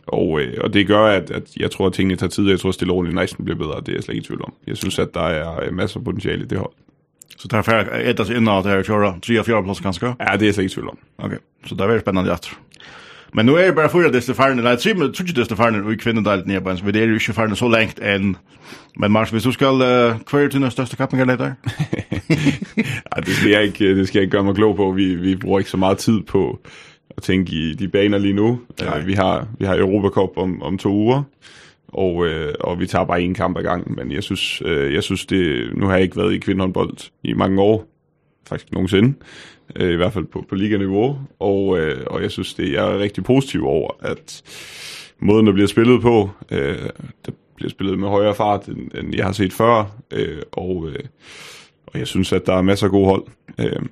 og, 0.07 0.41
øh, 0.41 0.55
og 0.61 0.73
det 0.73 0.87
gør, 0.87 1.07
at, 1.07 1.31
at 1.31 1.57
jeg 1.57 1.71
tror, 1.71 1.87
at 1.87 1.93
tingene 1.93 2.17
tager 2.17 2.31
tid, 2.31 2.45
og 2.45 2.51
jeg 2.51 2.61
tror, 2.61 2.69
at 2.69 2.75
stille 2.75 2.93
ordentligt 2.93 3.15
næsten 3.15 3.45
bliver 3.45 3.59
bedre, 3.59 3.81
det 3.81 3.89
er 3.89 3.93
jeg 3.93 4.03
slet 4.03 4.15
ikke 4.15 4.25
i 4.25 4.27
tvivl 4.27 4.43
om. 4.43 4.53
Jeg 4.67 4.77
synes, 4.77 4.99
at 4.99 5.15
der 5.15 5.21
er 5.21 5.71
masser 5.71 6.01
af 6.01 6.05
potentiale 6.05 6.45
i 6.45 6.47
det 6.47 6.59
hold. 6.59 6.73
Så 7.39 7.49
där 7.49 7.63
får 7.63 7.75
jag 7.75 8.09
ett 8.09 8.21
alltså 8.21 8.35
innan 8.35 8.59
att 8.59 8.67
jag 8.67 8.87
kör 8.87 9.19
3 9.21 9.45
4 9.45 9.63
plus 9.63 9.81
ganska. 9.81 10.17
Ja, 10.19 10.37
det 10.37 10.49
är 10.49 10.53
säkert 10.53 10.73
tvivl 10.73 10.89
om. 10.89 10.97
Okej. 11.17 11.39
Så 11.67 11.75
där 11.75 11.87
veldig 11.87 11.99
det 11.99 12.03
spännande 12.03 12.33
att 12.33 12.51
Men 13.35 13.47
nu 13.47 13.53
är 13.53 13.67
det 13.67 13.73
bara 13.73 13.89
fyra 13.89 14.11
disse 14.11 14.35
farne, 14.35 14.63
nei, 14.63 14.77
tre 14.77 14.95
med 14.95 15.13
trodde 15.15 15.33
disse 15.33 15.57
farne 15.57 15.93
i 15.93 15.97
kvinnodalt 15.97 16.47
nye 16.47 16.61
på 16.61 16.71
en, 16.71 16.79
men 16.85 16.95
det 16.95 17.03
är 17.03 17.07
ju 17.07 17.15
ikke 17.15 17.33
farne 17.33 17.57
så 17.57 17.69
lengt 17.69 17.99
än. 17.99 18.37
Men 18.97 19.13
Mars, 19.13 19.31
hvis 19.31 19.43
du 19.43 19.53
skal 19.53 19.75
uh, 19.75 20.17
hva 20.31 20.49
till 20.49 20.61
den 20.61 20.71
största 20.71 20.97
kappen 20.97 21.19
kan 21.19 21.29
där? 21.29 21.55
ja, 23.17 23.21
det 23.21 23.31
ska 23.31 23.49
jeg 23.49 23.67
inte, 23.67 23.95
det 23.95 24.07
ska 24.07 24.19
jeg 24.19 24.25
inte 24.25 24.37
gøre 24.37 24.45
mig 24.45 24.55
klog 24.55 24.77
på. 24.77 24.93
Vi, 24.93 25.15
vi 25.15 25.37
bruger 25.37 25.59
ikke 25.59 25.71
så 25.71 25.77
meget 25.77 25.99
tid 25.99 26.21
på 26.23 26.59
at 27.17 27.23
tænke 27.23 27.53
i 27.53 27.75
de 27.75 27.89
baner 27.89 28.19
lige 28.19 28.35
nu. 28.35 28.61
Uh, 28.83 29.07
vi, 29.07 29.13
har, 29.13 29.49
vi 29.59 29.65
har 29.65 29.77
Europa 29.77 30.09
Cup 30.09 30.31
om, 30.37 30.63
om 30.63 30.79
to 30.79 30.93
uger, 30.93 31.23
og, 31.89 32.15
uh, 32.17 32.53
og 32.61 32.81
vi 32.81 32.87
tager 32.87 33.05
bare 33.05 33.23
en 33.23 33.35
kamp 33.35 33.59
ad 33.59 33.63
gangen, 33.63 33.95
men 33.97 34.13
jeg 34.13 34.23
synes, 34.23 34.63
uh, 34.63 34.95
jeg 34.95 35.03
synes 35.03 35.27
det, 35.27 35.71
nu 35.75 35.87
har 35.87 35.93
jeg 35.93 36.03
ikke 36.03 36.17
været 36.17 36.35
i 36.35 36.39
kvindehåndbold 36.39 37.11
i 37.25 37.35
mange 37.35 37.63
år, 37.63 37.85
faktisk 38.49 38.73
nogensinde, 38.73 39.15
øh, 39.77 39.93
i 39.93 39.97
hvert 39.97 40.13
fald 40.13 40.25
på, 40.25 40.45
på 40.49 40.55
liganiveau, 40.55 41.19
og, 41.39 41.79
øh, 41.79 42.07
og 42.07 42.23
jeg 42.23 42.31
synes, 42.31 42.55
det, 42.55 42.73
jeg 42.73 42.95
er 42.95 42.99
rigtig 42.99 43.25
positiv 43.25 43.67
over, 43.67 43.91
at 44.01 44.43
måden, 45.19 45.47
der 45.47 45.53
bliver 45.53 45.69
spillet 45.69 46.03
på, 46.03 46.31
øh, 46.51 46.89
der 47.27 47.33
bliver 47.57 47.71
spillet 47.71 47.99
med 47.99 48.09
højere 48.09 48.35
fart, 48.35 48.67
end, 48.67 48.95
end 48.95 49.17
jeg 49.17 49.25
har 49.25 49.33
set 49.33 49.53
før, 49.53 49.85
øh, 50.11 50.43
og, 50.53 50.89
øh, 50.89 51.05
og 51.87 51.99
jeg 51.99 52.07
synes, 52.07 52.33
at 52.33 52.47
der 52.47 52.55
er 52.55 52.63
masser 52.63 52.87
af 52.87 52.91
gode 52.91 53.07
hold. 53.07 53.25
Øh, 53.61 53.83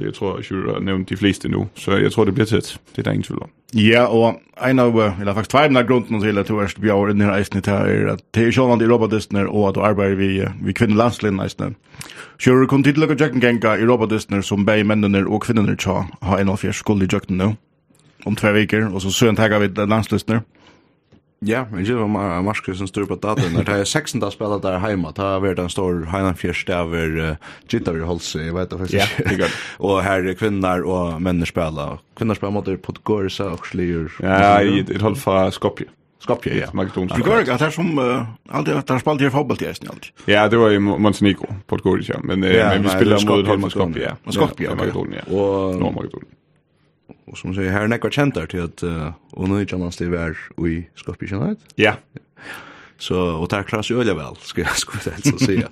jeg 0.00 0.14
tror, 0.14 0.36
jeg 0.36 0.74
har 0.74 0.80
nævnt 0.80 1.08
de 1.08 1.16
fleste 1.16 1.48
nu, 1.48 1.68
så 1.74 1.96
jeg 1.96 2.12
tror, 2.12 2.24
det 2.24 2.34
bliver 2.34 2.46
tæt. 2.46 2.80
Det 2.90 2.98
er 2.98 3.02
der 3.02 3.10
ingen 3.10 3.24
tvivl 3.24 3.42
om. 3.42 3.50
Ja, 3.74 4.02
og 4.04 4.40
en 4.70 4.78
af, 4.78 5.18
eller 5.20 5.34
faktisk 5.34 5.50
tvær 5.50 5.76
av 5.76 5.86
grunden 5.86 6.20
til, 6.20 6.38
at 6.38 6.48
du 6.48 6.58
er 6.58 6.74
bjørn 6.80 7.10
i 7.10 7.12
den 7.12 7.20
her 7.20 7.34
eisen, 7.34 7.62
er 7.66 8.12
at 8.12 8.20
det 8.34 8.46
er 8.46 8.50
sjålande 8.50 8.84
i 8.84 8.88
robotistene, 8.88 9.48
og 9.48 9.68
at 9.68 9.74
du 9.74 9.80
arbeider 9.80 10.16
vi, 10.16 10.42
vi 10.62 10.72
kvindelandslænden 10.72 11.40
eisen. 11.40 11.76
Så 12.40 12.50
du 12.50 12.66
tid 12.66 12.94
til 12.94 13.02
å 13.02 13.06
lukke 13.06 13.24
jøkken 13.24 13.40
genga 13.40 13.74
i 13.76 13.86
robotistene, 13.86 14.42
som 14.42 14.66
bæg 14.66 14.86
mennene 14.86 15.26
og 15.28 15.42
kvinderne 15.42 15.76
tja 15.76 16.06
har 16.22 16.38
en 16.40 16.48
av 16.48 16.56
fjerde 16.56 16.76
skuld 16.76 17.02
i 17.02 17.08
jøkken 17.12 17.36
nå 17.36 17.54
om 18.26 18.36
tve 18.36 18.52
viker, 18.52 18.88
og 18.94 19.02
så 19.02 19.10
søren 19.10 19.36
tager 19.36 19.58
vi 19.58 19.68
landsløsner. 19.76 20.40
Ja, 21.44 21.66
men 21.72 21.84
det 21.84 21.94
var 21.94 22.42
Marcus 22.42 22.78
som 22.78 22.86
styr 22.86 23.04
på 23.04 23.14
datorn. 23.14 23.64
Det 23.64 23.72
är 23.72 23.84
16 23.84 24.20
dagar 24.20 24.30
spelat 24.30 24.62
där 24.62 24.78
hemma. 24.78 25.12
Det 25.16 25.22
har 25.22 25.40
varit 25.40 25.58
en 25.58 25.70
stor 25.70 26.04
Heinan 26.04 26.34
över 26.66 27.36
Gittar 27.68 27.96
i 27.96 28.00
Holse, 28.00 28.42
jag 28.42 28.54
vet 28.54 28.70
faktiskt 28.70 29.20
inte. 29.20 29.36
Ja, 29.38 29.46
och 29.76 30.02
här 30.02 30.24
är 30.26 30.34
kvinnor 30.34 30.80
och 30.80 31.22
människor 31.22 31.46
spelar. 31.46 31.98
Kvinnor 32.16 32.34
spelar 32.34 32.52
mot 32.52 32.82
Podgorica 32.82 33.50
och 33.50 33.66
Slier. 33.66 34.12
Ja, 34.22 34.62
i 34.62 34.80
ett 34.80 35.00
håll 35.02 35.16
för 35.16 35.50
Skopje. 35.50 35.86
Skopje, 36.22 36.54
ja. 36.54 36.66
Makedonien. 36.72 37.20
Podgorica, 37.20 37.56
det 37.56 37.64
är 37.64 37.70
som 37.70 38.26
alltid 38.48 38.74
att 38.74 38.88
han 38.88 39.00
spelar 39.00 39.30
fotboll 39.30 39.56
till 39.56 39.66
Estland 39.66 39.94
alltid. 39.94 40.34
Ja, 40.34 40.48
det 40.48 40.56
var 40.56 40.70
i 40.70 40.78
Montenegro, 40.78 41.46
Podgorica. 41.66 42.20
Men, 42.22 42.40
men 42.40 42.82
vi 42.82 42.88
spelar 42.88 43.36
mot 43.36 43.46
Holmskopje. 43.46 44.16
håll 44.24 44.32
Skopje. 44.32 44.46
Skopje, 44.46 44.68
ja. 44.68 44.74
Makedonien, 44.74 45.24
ja. 45.30 45.36
Och 45.36 45.74
Makedonien 45.80 46.34
og 47.30 47.38
som 47.38 47.54
sier, 47.54 47.62
säger 47.62 47.72
här 47.72 47.88
näkvar 47.88 48.10
center 48.10 48.46
till 48.46 48.62
att 48.62 48.82
och 49.32 49.48
nu 49.48 49.66
kan 49.66 49.80
man 49.80 49.92
stiga 49.92 50.10
vär 50.10 50.36
i 50.68 50.88
Skopje 50.94 51.56
Ja. 51.74 51.94
Så 52.98 53.20
och 53.20 53.48
där 53.48 53.62
klass 53.62 53.90
ju 53.90 54.00
öliga 54.00 54.14
väl 54.14 54.36
ska 54.40 54.60
jag 54.60 54.76
ska 54.76 55.10
det 55.10 55.30
så 55.30 55.38
säga. 55.38 55.68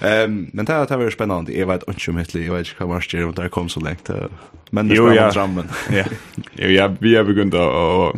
Ehm 0.00 0.50
men 0.52 0.64
det 0.64 0.72
här 0.72 0.86
det 0.86 0.96
var 0.96 1.10
spännande. 1.10 1.52
Jag 1.52 1.66
vet 1.66 1.88
inte 1.88 2.10
om 2.10 2.16
helt 2.16 2.34
jag 2.34 2.52
vet 2.52 2.68
inte 2.68 2.74
vad 2.78 2.88
mars 2.88 3.08
det 3.08 3.36
där 3.36 3.48
kom 3.48 3.68
så 3.68 3.80
långt. 3.80 4.10
Men 4.70 4.88
det 4.88 5.00
var 5.00 5.30
frammen. 5.30 5.68
Ja. 5.90 6.04
Jo 6.56 6.68
ja, 6.68 6.96
vi 7.00 7.16
har 7.16 7.24
begynt 7.24 7.54
att 7.54 8.14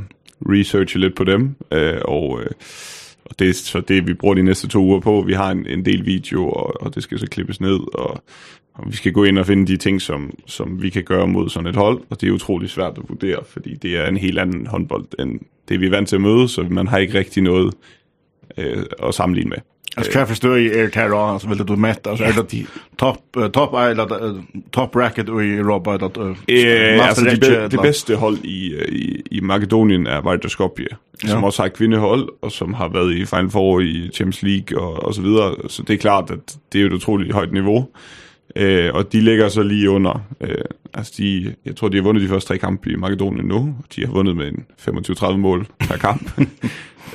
researche 0.50 0.98
lite 0.98 1.16
på 1.16 1.24
dem 1.24 1.54
eh 1.70 2.02
och 2.02 2.40
og 3.24 3.38
det 3.38 3.48
er 3.48 3.52
så 3.52 3.80
det, 3.80 4.06
vi 4.06 4.14
bruger 4.14 4.34
de 4.34 4.42
næste 4.42 4.68
to 4.68 4.78
uger 4.78 5.00
på. 5.00 5.20
Vi 5.26 5.32
har 5.32 5.50
en, 5.50 5.66
en 5.66 5.84
del 5.84 6.04
video, 6.06 6.48
og, 6.48 6.82
og 6.82 6.94
det 6.94 7.02
skal 7.02 7.18
så 7.18 7.26
klippes 7.26 7.60
ned, 7.60 7.94
og 7.94 8.22
Og 8.75 8.85
vi 8.87 8.97
skal 8.97 9.12
gå 9.12 9.25
ind 9.25 9.38
og 9.38 9.47
finde 9.47 9.66
de 9.66 9.76
ting, 9.76 10.02
som, 10.02 10.38
som 10.47 10.83
vi 10.83 10.90
kan 10.90 11.02
gøre 11.02 11.26
mod 11.26 11.49
sådan 11.49 11.66
et 11.66 11.76
hold, 11.76 12.00
og 12.11 12.21
det 12.21 12.28
er 12.28 12.33
utrolig 12.33 12.71
svært 12.71 12.99
at 12.99 13.09
vurdere, 13.09 13.38
fordi 13.47 13.75
det 13.75 13.97
er 13.97 14.07
en 14.07 14.16
helt 14.16 14.38
anden 14.38 14.66
håndbold, 14.66 15.04
end 15.19 15.40
det 15.69 15.81
vi 15.81 15.87
er 15.87 15.90
vant 15.90 16.09
til 16.09 16.16
at 16.16 16.23
møde, 16.23 16.49
så 16.49 16.66
man 16.71 16.88
har 16.88 16.99
ikke 16.99 17.19
rigtig 17.19 17.43
noget 17.43 17.75
øh, 18.59 18.83
at 19.02 19.14
sammenligne 19.14 19.50
med. 19.50 19.59
Altså, 19.97 20.12
hva 20.12 20.25
forstår 20.26 20.57
i 20.59 20.66
er 20.66 20.88
terror 20.90 21.33
alltså 21.33 21.49
vil 21.49 21.59
du 21.59 21.76
mette, 21.76 22.16
så 22.16 22.25
er 22.25 22.33
det 22.33 22.66
topp 22.99 23.37
topp 23.54 23.75
eller 23.75 24.40
topp 24.73 24.97
racket 24.97 25.28
i 25.28 25.54
Europa 25.59 25.95
att 25.95 26.16
eh 26.49 27.09
alltså 27.09 27.25
det 27.25 27.71
det 27.71 27.81
beste 27.83 28.16
hold 28.16 28.38
i 28.45 28.75
i 28.88 29.23
i 29.31 29.40
Makedonien 29.40 30.07
er 30.07 30.21
Vardar 30.21 30.49
Skopje 30.49 30.97
som 31.26 31.45
også 31.45 31.62
har 31.62 31.69
kvindehold, 31.69 32.28
og 32.43 32.52
som 32.52 32.75
har 32.75 32.88
været 32.88 33.14
i 33.14 33.25
Final 33.25 33.50
Four 33.50 33.81
i 33.81 34.11
Champions 34.14 34.43
League 34.43 34.83
og, 34.83 35.04
og 35.04 35.14
så 35.14 35.23
videre, 35.23 35.54
så 35.69 35.83
det 35.83 35.95
er 35.95 35.99
klart 35.99 36.31
at 36.31 36.57
det 36.73 36.81
er 36.81 36.87
et 36.87 36.93
utrolig 36.93 36.97
otroligt 36.97 37.35
högt 37.35 37.52
nivå. 37.52 37.76
Eh 37.78 38.24
Øh, 38.56 38.94
og 38.94 39.12
de 39.12 39.20
ligger 39.20 39.49
så 39.49 39.62
lige 39.62 39.90
under. 39.90 40.26
Øh, 40.40 40.64
altså 40.94 41.12
de, 41.18 41.54
jeg 41.64 41.76
tror, 41.76 41.88
de 41.88 41.96
har 41.96 42.04
vundet 42.04 42.23
de 42.23 42.28
første 42.28 42.49
tre 42.49 42.58
kampe 42.58 42.90
i 42.90 42.96
Makedonien 42.96 43.46
nu, 43.46 43.56
og 43.56 43.84
de 43.96 44.06
har 44.06 44.12
vundet 44.12 44.37
med 44.37 44.49
en 44.49 44.64
25-30 44.80 45.37
mål 45.37 45.66
per 45.78 45.96
kamp. 45.96 46.40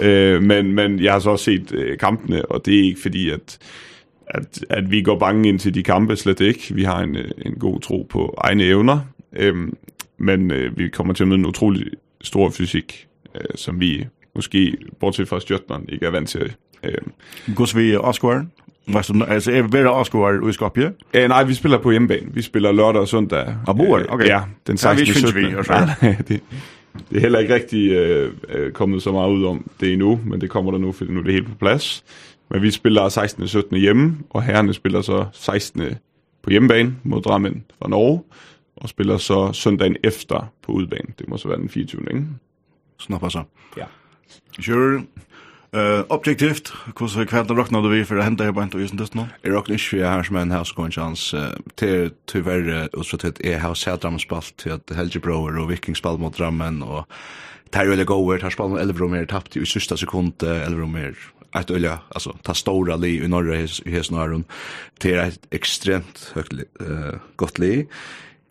øh, 0.01 0.43
men, 0.51 0.74
men 0.74 1.00
jeg 1.00 1.13
har 1.13 1.19
så 1.19 1.29
også 1.29 1.46
set 1.46 1.72
øh, 1.74 1.98
kampene, 1.98 2.46
og 2.46 2.65
det 2.65 2.79
er 2.79 2.84
ikke 2.84 3.01
fordi, 3.01 3.29
at, 3.29 3.58
at, 4.27 4.65
at 4.69 4.91
vi 4.91 5.01
går 5.01 5.19
bange 5.19 5.50
ind 5.50 5.60
til 5.60 5.74
de 5.74 5.84
kampe, 5.84 6.15
slet 6.15 6.39
ikke. 6.39 6.75
Vi 6.75 6.84
har 6.84 7.00
en, 7.01 7.17
en 7.46 7.53
god 7.60 7.81
tro 7.81 8.08
på 8.10 8.36
egne 8.38 8.63
evner, 8.63 9.00
øh, 9.34 9.55
men 10.17 10.51
øh, 10.51 10.77
vi 10.77 10.89
kommer 10.89 11.13
til 11.13 11.24
at 11.24 11.27
møde 11.27 11.39
en 11.39 11.46
utrolig 11.46 11.86
stor 12.22 12.50
fysik, 12.50 13.08
øh, 13.36 13.41
som 13.55 13.79
vi 13.79 14.05
måske, 14.36 14.77
bortset 15.00 15.27
fra 15.27 15.39
Stjøtland, 15.39 15.89
ikke 15.89 16.05
er 16.05 16.12
vant 16.12 16.29
til. 16.29 16.55
Øh. 16.84 17.55
Gås 17.55 17.77
vi 17.77 17.96
Oscar? 17.96 18.46
Vad 18.93 19.05
så 19.05 19.24
alltså 19.24 19.51
är 19.51 19.62
vi 19.62 19.67
bara 19.67 19.91
avskoar 19.91 20.50
i 20.50 20.53
Skopje? 20.53 20.93
Eh 21.12 21.29
nej, 21.29 21.46
vi 21.46 21.55
spelar 21.55 21.77
på 21.77 21.91
hemmabanan. 21.91 22.31
Vi 22.34 22.43
spelar 22.43 22.74
lördag 22.74 23.01
och 23.01 23.10
söndag. 23.10 23.55
Ja, 23.67 23.74
bor. 23.74 24.08
Okej. 24.10 24.27
Ja, 24.27 24.48
den 24.63 24.77
sa 24.77 24.89
ja, 24.89 24.96
vi 24.96 25.05
syns 25.05 25.34
vi 25.34 25.63
så. 25.63 25.74
det, 26.27 26.41
det 27.10 27.17
är 27.17 27.22
heller 27.22 27.41
inte 27.41 27.55
riktigt 27.55 27.91
uh, 27.91 28.72
kommit 28.72 29.03
så 29.03 29.12
mycket 29.12 29.39
ut 29.39 29.46
om 29.46 29.63
det 29.77 29.98
nu, 29.98 30.17
men 30.25 30.39
det 30.39 30.48
kommer 30.48 30.72
det 30.72 30.77
nu 30.77 30.93
för 30.93 31.05
nu 31.05 31.19
är 31.19 31.24
det 31.24 31.31
helt 31.31 31.48
på 31.48 31.55
plats. 31.55 32.03
Men 32.50 32.62
vi 32.62 32.72
spelar 32.72 33.10
16 33.10 33.43
och 33.43 33.50
17 33.51 33.79
hemma 33.79 34.13
och 34.29 34.41
herrarna 34.41 34.74
spelar 34.74 35.01
så 35.01 35.27
16 35.34 35.84
på 36.41 36.51
hemmabane 36.51 36.93
mot 37.01 37.24
Drammen 37.24 37.63
fra 37.79 37.88
Norge 37.88 38.19
og 38.75 38.89
spiller 38.89 39.17
så 39.17 39.53
søndagen 39.53 39.98
efter 40.03 40.48
på 40.65 40.81
utbanan. 40.81 41.13
Det 41.19 41.27
må 41.29 41.38
så 41.38 41.48
være 41.48 41.60
den 41.60 41.69
24. 41.69 42.01
Ikke? 42.01 42.25
Snappar 43.00 43.29
så. 43.29 43.43
Ja. 43.77 43.86
Sure. 44.60 45.01
Uh, 45.69 46.01
objektivt, 46.09 46.71
hvordan 46.97 47.27
kvelden 47.29 47.57
råkna 47.59 47.83
du 47.85 47.91
vi 47.91 48.01
for 48.07 48.17
å 48.17 48.23
hente 48.25 48.47
her 48.47 48.55
bant 48.57 48.73
og 48.73 48.81
jusen 48.81 48.97
døst 48.97 49.13
nå? 49.13 49.27
Jeg 49.43 49.53
råkna 49.53 49.75
ikke 49.77 49.91
for 49.91 49.99
jeg 50.01 50.09
har 50.09 50.25
som 50.25 50.39
en 50.41 50.53
hans 50.55 50.71
konsjans 50.73 51.25
til 51.77 52.09
tyverre 52.31 52.88
utfra 52.89 53.19
til 53.21 53.35
at 53.35 53.41
jeg 53.45 53.59
har 53.61 53.77
sett 53.77 54.01
dramspalt 54.01 54.55
til 54.63 54.73
at 54.79 54.95
Helge 54.97 55.21
Brower 55.21 55.59
og 55.61 55.69
Viking 55.69 55.97
spalt 55.97 56.21
mot 56.23 56.33
Drammen 56.33 56.81
og 56.81 57.05
tar 57.69 57.85
eller 57.85 58.07
goer, 58.09 58.41
tar 58.41 58.55
spalt 58.55 58.73
mot 58.73 58.81
Elvrum 58.81 59.13
er 59.13 59.29
tappt 59.29 59.59
i 59.59 59.65
sista 59.69 59.97
sekund 59.99 60.41
Elvrum 60.41 60.97
er 60.97 61.13
ett 61.53 61.69
öliga 61.69 61.99
alltså 62.09 62.33
ta 62.43 62.53
stora 62.53 62.95
li 62.95 63.19
i 63.23 63.27
norra 63.27 63.55
hesnarun 63.85 64.43
till 64.97 65.19
ett 65.19 65.47
extremt 65.51 66.31
högt 66.33 66.53
uh, 66.81 67.15
gott 67.35 67.59
li 67.59 67.88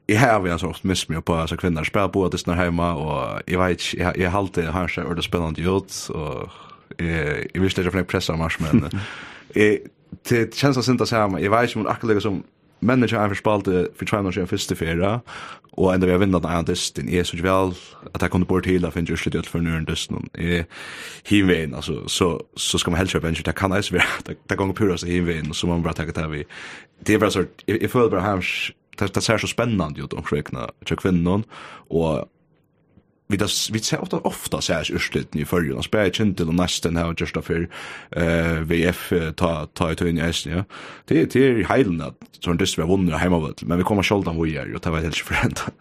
jeg 0.09 0.19
har 0.19 0.41
vi 0.41 0.51
en 0.51 0.59
sånn 0.59 0.73
optimisme 0.73 1.21
på 1.21 1.35
altså 1.37 1.59
kvinner 1.61 1.85
spiller 1.85 2.09
på 2.09 2.23
at 2.25 2.33
det 2.33 2.41
snart 2.41 2.63
hjemme, 2.63 2.87
og 2.97 3.43
jeg 3.45 3.59
vet 3.61 3.83
ikke, 3.83 3.99
jeg, 4.01 4.21
jeg 4.23 4.33
halte 4.33 4.63
det 4.63 4.73
her 4.73 4.89
ser 4.89 5.05
spännande 5.05 5.27
spennende 5.27 5.69
ut, 5.69 5.99
og 6.17 6.68
Jeg, 6.99 7.47
jeg 7.55 7.63
visste 7.63 7.83
ikke 7.83 7.91
for 7.91 7.99
jeg 7.99 8.07
pressa 8.07 8.37
mars, 8.37 8.61
men 8.61 8.91
jeg, 9.57 9.79
det 10.29 10.55
kjennes 10.55 10.77
han 10.77 10.83
sinta 10.83 11.05
samme. 11.05 11.43
Jeg 11.43 11.51
vet 11.51 11.69
ikke 11.69 11.81
om 11.81 11.85
hun 11.85 11.93
akkurat 11.93 12.23
som 12.23 12.45
manager 12.81 13.19
han 13.19 13.29
förspalte 13.29 13.89
för 13.99 14.07
tränar 14.07 14.33
sig 14.33 14.41
en 14.41 14.49
första 14.49 14.75
fyra 14.75 15.21
och 15.71 15.95
ändå 15.95 16.07
vi 16.07 16.13
har 16.13 16.19
vinnat 16.19 16.45
en 16.45 16.65
dist 16.65 16.95
den 16.95 17.09
är 17.09 17.25
så 17.25 17.37
väl 17.37 17.75
att 18.13 18.23
jag 18.23 18.31
kunde 18.31 18.47
bort 18.47 18.65
till 18.65 18.85
att 18.85 18.95
finna 18.95 19.07
just 19.09 19.33
det 19.33 19.47
för 19.47 19.59
nu 19.59 19.77
en 19.77 19.85
dist 19.85 20.11
någon 20.11 20.29
är 20.33 20.65
himven 21.25 21.75
alltså 21.75 22.09
så 22.09 22.43
så 22.57 22.79
ska 22.79 22.91
man 22.91 22.99
helst 22.99 23.15
vänta 23.15 23.43
det 23.45 23.53
kan 23.53 23.73
alltså 23.73 23.95
vara 23.95 24.05
det 24.49 24.57
går 24.57 24.73
pura 24.73 24.99
så 24.99 25.07
himven 25.07 25.55
så 25.55 25.67
man 25.67 25.83
bara 25.83 25.93
ta 25.93 26.05
det 26.05 26.29
vi 26.29 26.45
det 27.01 27.15
är 27.15 27.19
bara 27.19 27.31
så 27.31 27.45
i 27.67 27.89
föll 27.89 28.11
bara 28.11 28.21
hans 28.21 28.71
det 28.99 29.15
det 29.15 29.21
ser 29.21 29.39
så 29.39 29.47
spännande 29.47 30.01
ut 30.01 30.13
om 30.13 30.23
sjukna 30.23 30.71
jag 30.89 30.99
kvinnan 30.99 31.45
och 31.89 32.29
vi 33.29 33.37
det 33.37 33.71
vi 33.73 33.79
ser 33.79 34.01
ofta 34.01 34.17
ofta 34.17 34.61
så 34.61 34.73
här 34.73 34.93
urslit 34.93 35.37
i 35.37 35.45
förrjun 35.45 35.83
spär 35.83 35.99
jag 35.99 36.21
inte 36.21 36.45
till 36.45 36.53
nästan 36.53 36.97
här 36.97 37.15
just 37.19 37.35
därför 37.35 37.69
eh 38.11 38.61
VF 38.61 39.13
ta 39.37 39.67
ta 39.67 39.91
ut 39.91 40.01
in 40.01 40.19
S 40.19 40.47
ja. 40.47 40.65
Det 41.05 41.23
är 41.23 41.27
till 41.27 41.67
heilen 41.67 42.01
att 42.01 42.15
så 42.41 42.53
det 42.53 42.79
vi 42.79 42.85
vinner 42.85 43.19
hemma 43.19 43.39
väl 43.39 43.55
men 43.63 43.79
vi 43.79 43.85
kommer 43.85 44.03
skoldan 44.03 44.43
vi 44.43 44.51
gör 44.51 44.75
och 44.75 44.81
det 44.81 44.91
var 44.91 45.01
helt 45.01 45.17
förändrat 45.17 45.73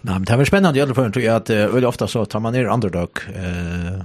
Nej, 0.00 0.14
men 0.14 0.24
det 0.24 0.36
var 0.36 0.44
spännande 0.44 0.78
i 0.78 0.82
alla 0.82 0.94
fall 0.94 1.12
tror 1.12 1.24
jag 1.24 1.36
att 1.36 1.50
väldigt 1.50 1.84
ofta 1.84 2.08
så 2.08 2.24
tar 2.24 2.40
man 2.40 2.52
ner 2.52 2.64
underdog 2.64 3.10
eh 3.34 4.02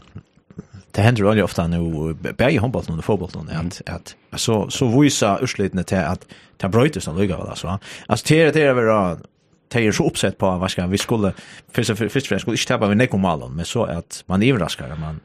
det 0.92 1.02
händer 1.02 1.24
väldigt 1.24 1.44
ofta 1.44 1.68
nu 1.68 2.14
bäge 2.14 2.60
handboll 2.60 2.84
och 2.98 3.06
fotbollen 3.06 3.50
att 3.50 3.82
att 3.86 4.16
så 4.40 4.70
så 4.70 5.02
visa 5.02 5.40
urslitna 5.42 5.84
till 5.84 5.98
att 5.98 6.28
ta 6.58 6.70
brötes 6.70 7.04
som 7.04 7.18
lugga 7.18 7.38
alltså 7.38 7.80
alltså 8.08 8.26
det 8.30 8.42
är 8.42 8.54
det 8.54 8.62
är 8.62 8.74
väl 8.74 9.18
det 9.72 9.88
är 9.88 9.92
så 9.92 10.08
uppsett 10.08 10.38
på 10.38 10.58
vad 10.58 10.72
ska 10.72 10.88
vi 10.88 10.98
skulle 10.98 11.34
först 11.72 11.98
först 11.98 12.28
för 12.28 12.38
skulle 12.38 12.54
inte 12.54 12.68
tappa 12.68 12.88
vi 12.88 12.96
Nico 12.96 13.18
Malon 13.18 13.56
men 13.56 13.66
så 13.66 13.84
att 13.84 14.24
man 14.28 14.44
överraskar 14.44 14.96
man 14.96 15.20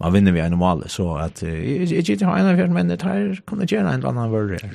man 0.00 0.12
vinner 0.12 0.32
vi 0.32 0.40
en 0.40 0.58
mål 0.58 0.84
så 0.86 1.16
att 1.16 1.42
jag 1.42 2.10
inte 2.10 2.24
har 2.24 2.38
en 2.38 2.60
av 2.60 2.70
men 2.70 2.88
det 2.88 3.02
här 3.02 3.40
kunde 3.46 3.66
göra 3.68 3.92
en 3.92 4.04
annan 4.04 4.32
värld. 4.32 4.70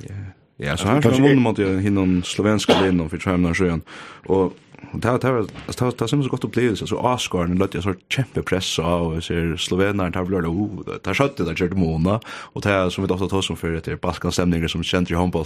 Ja, 0.58 0.78
så 0.78 0.88
här 0.88 1.02
kan 1.02 1.22
man 1.22 1.40
mot 1.40 1.60
hinom 1.60 2.24
slovenska 2.24 2.82
linjen 2.82 3.10
för 3.10 3.18
tränar 3.18 3.54
sjön 3.54 3.82
och 4.26 4.54
det 4.94 5.08
här 5.08 5.18
det 5.18 5.28
här 5.28 5.46
det 5.68 6.00
här 6.00 6.08
som 6.08 6.24
så 6.24 6.30
gott 6.30 6.44
upplevelse 6.44 6.88
så 6.88 6.98
Oscar 6.98 7.48
den 7.48 7.58
lät 7.58 7.74
jag 7.74 7.84
så 7.84 7.94
kämpe 8.10 8.42
press 8.42 8.80
och 8.80 9.24
ser 9.24 9.58
slovenar 9.58 10.12
tar 10.12 10.26
blöda 10.26 10.48
då 10.48 10.84
det 10.86 11.06
här 11.06 11.14
skötte 11.14 11.44
där 11.44 11.56
körde 11.56 11.76
Mona. 11.76 12.20
Och 12.28 12.62
det 12.62 12.70
är 12.70 12.90
som 12.90 13.04
vi 13.04 13.14
ofta 13.14 13.28
tar 13.28 13.42
som 13.42 13.58
för 13.58 13.72
det 13.72 13.88
är 13.88 13.96
baskan 13.96 14.32
stämningar 14.32 14.68
som 14.68 14.84
känner 14.84 15.12
i 15.12 15.16
handboll 15.16 15.46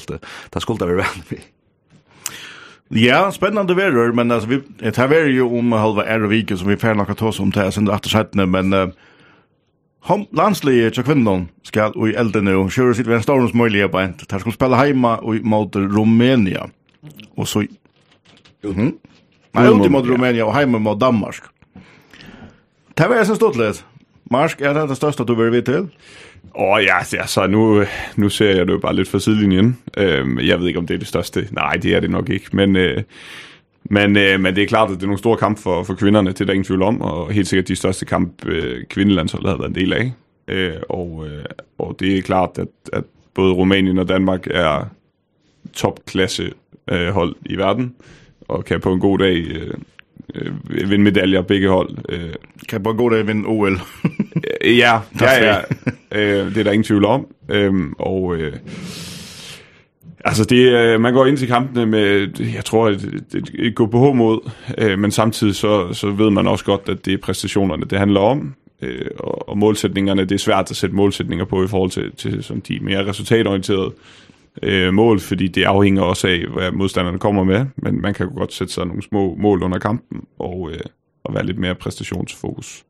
det 0.50 0.60
skulle 0.62 0.79
det 0.79 0.86
vara 0.86 1.05
Ja, 2.89 3.32
spännande 3.32 3.74
veror, 3.74 4.12
men 4.13 4.32
alltså 4.32 4.50
vi 4.50 4.62
det 4.79 4.98
här 4.98 5.08
veror 5.08 5.29
ju 5.29 5.41
om 5.41 5.72
halva 5.72 6.06
Ervik 6.06 6.50
som 6.58 6.67
vi 6.67 6.77
får 6.77 6.94
något 6.94 7.17
ta 7.17 7.27
oss 7.27 7.39
om 7.39 7.51
till 7.51 7.72
sen 7.72 7.89
efter 7.89 8.10
sjätte 8.10 8.46
men 8.46 8.74
uh, 8.74 8.89
hom, 10.03 10.25
landslige 10.32 10.91
till 10.91 11.03
kvinnan 11.03 11.48
skal 11.63 11.91
och 11.91 12.10
i 12.10 12.13
elden 12.13 12.46
nu 12.46 12.70
kjører 12.70 12.94
sitt 12.94 13.08
vem 13.08 13.22
storms 13.22 13.53
möjliga 13.53 13.89
på 13.89 14.00
en, 14.00 14.13
der 14.29 14.39
ska 14.39 14.51
spela 14.51 14.75
hemma 14.75 15.17
och 15.17 15.36
mot 15.36 15.75
Rumänien. 15.75 16.72
Och 17.36 17.48
så 17.48 17.63
Mhm. 18.63 18.98
Nei, 19.53 19.67
ut 19.70 19.91
mot 19.91 20.06
Rumænia 20.06 20.46
och 20.46 20.53
hemma 20.53 20.79
mot 20.79 21.00
Danmark. 21.00 21.41
Det 22.94 23.08
var 23.08 23.24
som 23.24 23.36
stort 23.36 23.56
litt. 23.56 23.84
Marsk 24.29 24.62
är 24.62 24.74
det 24.88 24.96
största 24.96 25.24
du 25.24 25.36
vill 25.36 25.50
vi 25.50 25.62
till. 25.62 25.88
Åh 26.56 26.74
oh, 26.74 26.84
ja, 26.84 26.98
altså 26.98 27.48
nu, 27.48 27.84
nu 28.15 28.29
ser 28.29 28.56
jeg 28.56 28.67
det 28.67 28.74
jo 28.74 28.77
bare 28.77 28.96
lidt 28.96 29.10
fra 29.10 29.20
sidelinjen. 29.20 29.77
Ehm 29.98 30.39
jeg 30.39 30.60
ved 30.60 30.67
ikke, 30.67 30.79
om 30.79 30.88
det 30.88 30.94
er 30.94 30.98
det 30.98 31.08
største. 31.08 31.48
Nej, 31.51 31.74
det 31.74 31.96
er 31.96 32.00
det 32.00 32.10
nok 32.10 32.29
ikke, 32.29 32.56
men... 32.56 32.75
Øh, 32.75 33.03
men, 33.89 34.17
øh, 34.17 34.39
men 34.39 34.56
det 34.56 34.63
er 34.63 34.67
klart, 34.67 34.91
at 34.91 34.96
det 34.96 35.03
er 35.03 35.08
nogle 35.08 35.17
store 35.17 35.38
kamp 35.38 35.60
for, 35.60 35.84
for 35.84 35.94
kvinderne, 35.94 36.29
det 36.29 36.41
er 36.41 36.46
der 36.46 36.53
ingen 36.53 36.65
tvivl 36.65 36.82
om, 36.82 37.01
og 37.01 37.32
helt 37.32 37.48
sikkert 37.48 37.67
de 37.67 37.75
største 37.75 38.06
kamp, 38.06 38.46
øh, 38.46 38.84
kvindelandsholdet 38.89 39.50
har 39.50 39.58
været 39.58 39.70
en 39.70 39.75
del 39.75 39.94
af. 39.94 40.12
Øh, 40.48 40.75
og, 40.89 41.27
øh, 41.27 41.46
og 41.77 41.96
det 42.00 42.17
er 42.17 42.22
klart, 42.22 42.50
at, 42.58 42.67
at 42.94 43.03
både 43.34 43.53
Rumænien 43.53 43.98
og 43.98 44.10
Danmark 44.10 44.48
er 44.51 44.86
topklasse 45.74 46.51
øh, 46.91 47.08
hold 47.08 47.36
i 47.46 47.56
verden, 47.56 47.96
og 48.48 48.65
kan 48.65 48.82
på 48.82 48.94
en 48.94 49.00
god 49.00 49.20
dag 49.20 49.38
øh, 49.38 49.74
øh, 50.36 50.51
vinde 50.70 51.03
medaljer 51.03 51.41
begge 51.41 51.70
hold. 51.70 51.89
Øh. 52.10 52.34
Kan 52.70 52.84
på 52.84 52.89
en 52.89 52.98
god 52.98 53.12
dag 53.12 53.27
vinde 53.27 53.48
OL. 53.48 53.79
ja, 54.65 55.00
ja, 55.22 55.46
ja. 55.46 55.62
Øh, 56.12 56.46
det 56.46 56.58
er 56.58 56.64
der 56.64 56.72
ingen 56.72 56.84
tvivl 56.84 57.06
om. 57.06 57.28
Øh, 57.50 57.74
og... 58.00 58.36
Øh, 58.38 58.54
Altså 60.26 60.44
det 60.46 61.02
man 61.02 61.14
går 61.14 61.26
ind 61.26 61.38
til 61.38 61.48
kampene 61.48 61.86
med 61.86 62.28
jeg 62.54 62.66
tror 62.66 62.90
et, 62.90 63.24
et, 63.36 63.52
et 63.54 63.76
gå 63.76 63.86
på 63.86 64.14
mod, 64.14 64.52
øh, 64.78 65.00
men 65.00 65.12
samtidig 65.12 65.56
så 65.56 65.94
så 65.94 66.10
ved 66.10 66.30
man 66.30 66.48
også 66.48 66.66
godt 66.66 66.90
at 66.90 67.06
det 67.06 67.14
er 67.14 67.18
præstationerne 67.18 67.86
det 67.90 68.00
handler 68.00 68.20
om. 68.20 68.56
Øh, 68.82 69.06
og, 69.20 69.50
og 69.50 69.58
målsætningerne 69.58 70.22
det 70.22 70.32
er 70.32 70.40
svært 70.40 70.72
at 70.72 70.78
sætte 70.78 70.96
målsætninger 70.96 71.46
på 71.46 71.64
i 71.64 71.68
forhold 71.68 71.92
til 71.92 72.12
til 72.12 72.44
som 72.44 72.62
de 72.62 72.80
mere 72.82 73.06
resultatorienterede 73.06 73.94
øh, 74.64 74.94
mål, 74.94 75.20
fordi 75.20 75.48
det 75.48 75.64
afhænger 75.64 76.02
også 76.02 76.28
af 76.28 76.46
hvad 76.54 76.72
modstanderne 76.72 77.20
kommer 77.20 77.44
med, 77.44 77.66
men 77.76 78.02
man 78.02 78.14
kan 78.14 78.26
jo 78.26 78.34
godt 78.36 78.54
sætte 78.54 78.74
sig 78.74 78.86
nogle 78.86 79.04
små 79.04 79.36
mål 79.36 79.64
under 79.64 79.80
kampen 79.80 80.24
og 80.40 80.70
øh, 80.72 80.80
og 81.24 81.34
være 81.34 81.46
lidt 81.46 81.58
mere 81.58 81.76
præstationsfokus. 81.76 82.84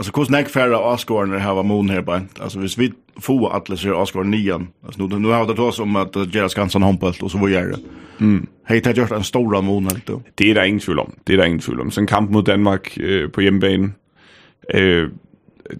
Alltså 0.00 0.20
hur 0.20 0.24
snack 0.24 0.48
färra 0.48 0.78
Oscarna 0.78 1.38
här 1.38 1.54
var 1.54 1.62
mån 1.62 1.90
här 1.90 2.02
bara. 2.02 2.22
Alltså 2.38 2.58
hvis 2.58 2.78
vi 2.78 2.92
får 3.20 3.56
att 3.56 3.68
läsa 3.68 3.94
Oscar 3.94 4.24
nian. 4.24 4.68
Alltså 4.86 5.06
nu 5.06 5.18
nu 5.18 5.28
har 5.28 5.46
det 5.46 5.54
då 5.54 5.72
som 5.72 5.96
att 5.96 6.16
Gerard 6.34 6.50
Skansen 6.50 6.82
hompelt 6.82 7.22
och 7.22 7.30
så 7.30 7.38
vad 7.38 7.50
gör 7.50 7.68
det. 7.68 7.78
Mm. 8.20 8.46
Hej 8.64 8.80
det 8.80 8.96
gjort 8.96 9.10
en 9.10 9.24
stor 9.24 9.62
moon 9.62 9.88
då. 10.06 10.22
Det 10.34 10.50
är 10.50 10.54
det 10.54 10.68
ingen 10.68 10.80
tvil 10.80 10.98
om. 10.98 11.12
Det 11.24 11.32
är 11.32 11.36
det 11.36 11.46
ingen 11.46 11.58
tvil 11.58 11.80
om. 11.80 11.90
Sen 11.90 12.06
kamp 12.06 12.30
mot 12.30 12.46
Danmark 12.46 12.96
eh, 12.96 13.28
på 13.28 13.42
hjemmebane. 13.42 13.90
Eh 14.74 15.08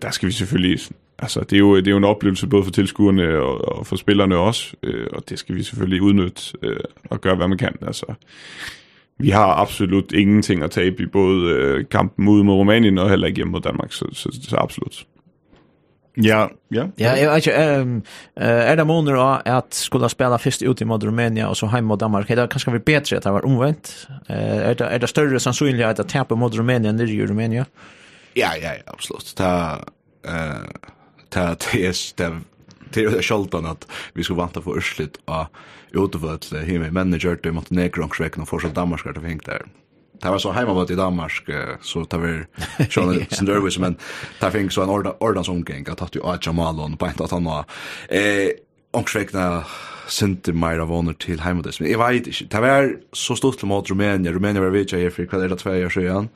där 0.02 0.10
ska 0.10 0.26
vi 0.26 0.32
selvfølgelig 0.32 0.78
altså 1.18 1.40
det 1.40 1.52
er 1.52 1.58
jo 1.58 1.76
det 1.76 1.86
er 1.86 1.90
jo 1.90 1.96
en 1.96 2.04
oplevelse 2.04 2.46
både 2.46 2.64
for 2.64 2.70
tilskuerne 2.70 3.38
og, 3.38 3.78
og 3.78 3.86
for 3.86 3.96
spillerne 3.96 4.36
også, 4.36 4.76
øh, 4.82 5.06
og 5.12 5.28
det 5.28 5.38
skal 5.38 5.54
vi 5.54 5.62
selvfølgelig 5.62 6.02
udnytte 6.02 6.42
øh, 6.62 6.76
og 7.10 7.20
gøre 7.20 7.36
hvad 7.36 7.48
man 7.48 7.58
kan. 7.58 7.76
Altså 7.86 8.06
vi 9.20 9.30
har 9.30 9.54
absolut 9.54 10.12
ingenting 10.12 10.62
at 10.62 10.70
tabe 10.70 11.02
i 11.02 11.06
både 11.06 11.50
øh, 11.50 11.84
kampen 11.90 12.24
mod 12.24 12.42
mod 12.42 12.54
Rumænien 12.54 12.98
og 12.98 13.10
heller 13.10 13.26
ikke 13.26 13.36
hjemme 13.36 13.52
mod 13.52 13.60
Danmark, 13.60 13.92
så, 13.92 14.04
så, 14.12 14.38
så 14.48 14.56
absolut. 14.56 15.06
Ja, 16.22 16.46
ja. 16.74 16.86
Ja, 16.98 17.12
jeg 17.12 17.30
vet 17.30 17.46
ikke, 17.46 17.80
um, 17.80 18.02
er 18.36 18.74
det 18.74 18.86
måneder 18.86 19.16
av 19.16 19.42
at 19.46 19.74
skulle 19.74 20.08
spela 20.08 20.36
først 20.36 20.62
ut 20.62 20.80
i 20.80 20.84
mot 20.84 21.04
Rumænia 21.04 21.46
og 21.46 21.56
så 21.56 21.68
hjemme 21.70 21.88
mot 21.88 22.00
Danmark? 22.00 22.30
Er 22.30 22.34
det 22.34 22.50
kanskje 22.50 22.72
vært 22.72 22.84
bedre 22.84 23.16
at 23.16 23.24
det 23.24 23.32
var 23.32 23.46
omvendt? 23.46 24.08
Uh, 24.28 24.36
er, 24.36 24.74
det, 24.74 24.86
er 24.90 24.98
det 24.98 25.08
større 25.08 25.40
sannsynlig 25.40 25.84
at 25.86 25.96
det 26.02 26.08
taper 26.08 26.36
mot 26.36 26.58
Rumænia 26.58 26.92
nere 26.92 27.08
i 27.08 27.26
Rumænia? 27.26 27.64
Ja, 28.36 28.50
ja, 28.58 28.72
ja, 28.72 28.82
absolut. 28.86 29.32
Det 29.38 29.46
er, 29.46 29.84
uh, 30.28 30.90
det 31.32 31.42
er, 31.42 31.54
det 32.18 32.26
er, 32.26 32.40
det 32.92 33.04
är 33.04 33.22
sjaldan 33.22 33.66
att 33.66 33.86
vi 34.12 34.24
skulle 34.24 34.36
vanta 34.38 34.62
för 34.62 34.78
urslit 34.78 35.18
av 35.24 35.46
utvöld 35.92 36.44
himme 36.64 36.90
manager 36.90 37.36
till 37.36 37.52
Montenegro 37.52 38.04
och 38.04 38.14
Schweiz 38.14 38.36
och 38.36 38.48
för 38.48 38.58
så 38.58 38.68
Danmark 38.68 39.06
att 39.06 39.22
fink 39.22 39.46
där. 39.46 39.62
Det 40.22 40.30
var 40.30 40.38
så 40.38 40.52
hemma 40.52 40.86
i 40.90 40.94
Danmark 40.94 41.50
så 41.82 42.04
tar 42.04 42.18
vi 42.18 42.44
Sean 42.90 43.26
Sunderwis 43.30 43.78
men 43.78 43.96
där 44.40 44.50
fink 44.50 44.72
så 44.72 44.82
en 44.82 44.90
ordan 44.90 45.14
ordan 45.20 45.44
som 45.44 45.64
gäng 45.68 45.86
att 45.88 46.02
att 46.02 46.16
ju 46.16 46.20
Aja 46.24 46.52
Malon 46.52 46.96
på 46.96 47.06
ett 47.06 47.20
att 47.20 47.30
han 47.30 47.44
var 47.44 47.64
eh 48.08 48.50
och 48.92 49.08
Schweiz 49.08 49.32
sendte 50.10 50.52
meira 50.52 50.84
voner 50.84 51.14
til 51.20 51.40
heimadis. 51.40 51.80
Men 51.80 51.90
jeg 51.90 51.98
vet 51.98 52.26
ikke, 52.26 52.48
det 52.52 52.62
var 52.64 52.88
så 53.14 53.36
stort 53.38 53.62
mot 53.62 53.90
Rumænia, 53.90 54.32
Rumænia 54.34 54.60
var 54.60 54.74
vidtja 54.74 54.98
her 54.98 55.10
for 55.14 55.28
hva 55.30 55.44
er 55.44 55.52
det 55.52 55.60
tve 55.62 55.84
år 55.86 55.94
siden, 55.94 56.30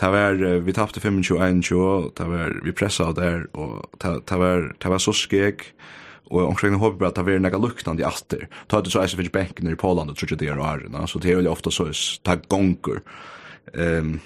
Det 0.00 0.10
var, 0.10 0.40
vi 0.66 0.72
tappte 0.74 1.00
25-21, 1.00 2.10
det 2.18 2.26
var, 2.26 2.58
vi 2.64 2.72
pressa 2.74 3.12
der, 3.14 3.46
og 3.54 3.84
det 4.02 4.38
var, 4.40 4.72
det 4.82 4.90
var 4.90 5.02
så 5.02 5.14
skek, 5.14 5.68
og 6.32 6.48
omkring 6.48 6.74
håper 6.80 6.98
bare 6.98 7.12
at 7.12 7.18
det 7.20 7.26
var 7.28 7.42
nekka 7.42 7.60
luknande 7.62 8.02
i 8.02 8.08
atter. 8.08 8.46
Ta 8.68 8.80
det 8.82 8.92
så 8.92 9.04
eisen 9.04 9.20
finnes 9.20 9.34
benken 9.34 9.70
i 9.70 9.78
Poland, 9.78 10.10
og 10.10 10.18
tror 10.18 10.32
ikke 10.32 10.40
det 10.42 10.50
er 10.50 10.62
årene, 10.62 11.06
så 11.08 11.22
det 11.22 11.30
er 11.30 11.42
jo 11.42 11.52
ofta 11.52 11.70
så, 11.70 11.90
det 11.92 12.32
er 12.32 12.46
gonger. 12.50 13.04
Um, 13.74 14.16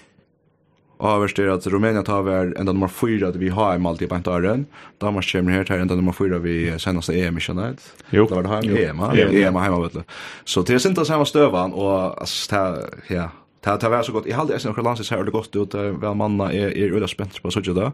Avverst 0.98 1.38
er 1.38 1.52
at 1.52 1.66
Rumænia 1.70 2.02
tar 2.02 2.24
vær 2.26 2.48
enda 2.58 2.72
nummer 2.72 2.90
4 2.90 3.30
vi 3.38 3.52
har 3.54 3.76
i 3.76 3.78
måltid 3.78 4.08
på 4.10 4.16
en 4.18 4.24
tøren. 4.26 4.64
Danmark 5.00 5.28
kommer 5.30 5.52
her 5.52 5.64
til 5.64 5.78
enda 5.78 5.94
nummer 5.94 6.12
4 6.12 6.40
vi 6.42 6.56
senast 6.78 7.10
EM 7.10 7.38
i 7.38 7.40
Kjønnet. 7.44 7.84
Jo. 8.10 8.26
Det 8.26 8.34
var 8.34 8.42
det 8.42 8.50
her 8.50 8.62
med 8.66 8.82
EM, 8.82 9.00
EM, 9.46 9.56
EM, 9.56 9.82
vet. 9.82 10.04
Så 10.44 10.62
det 10.62 10.74
är 10.74 10.86
EM, 10.86 10.96
EM, 10.98 11.04
EM, 11.04 11.70
EM, 11.70 11.94
EM, 11.94 12.50
EM, 12.50 13.16
ja, 13.16 13.28
Det 13.60 13.80
det 13.80 13.88
var 13.88 14.02
så 14.02 14.12
gott. 14.12 14.26
Jag 14.26 14.36
hade 14.36 14.54
äsen 14.54 14.70
några 14.70 14.82
landsis 14.82 15.10
her, 15.10 15.24
det 15.24 15.30
godt 15.30 15.56
ut 15.56 15.74
Vel 15.74 16.14
manna 16.14 16.52
er, 16.52 16.78
er 16.78 16.92
öla 16.92 17.08
spent 17.08 17.42
på 17.42 17.50
så 17.50 17.60
där. 17.60 17.92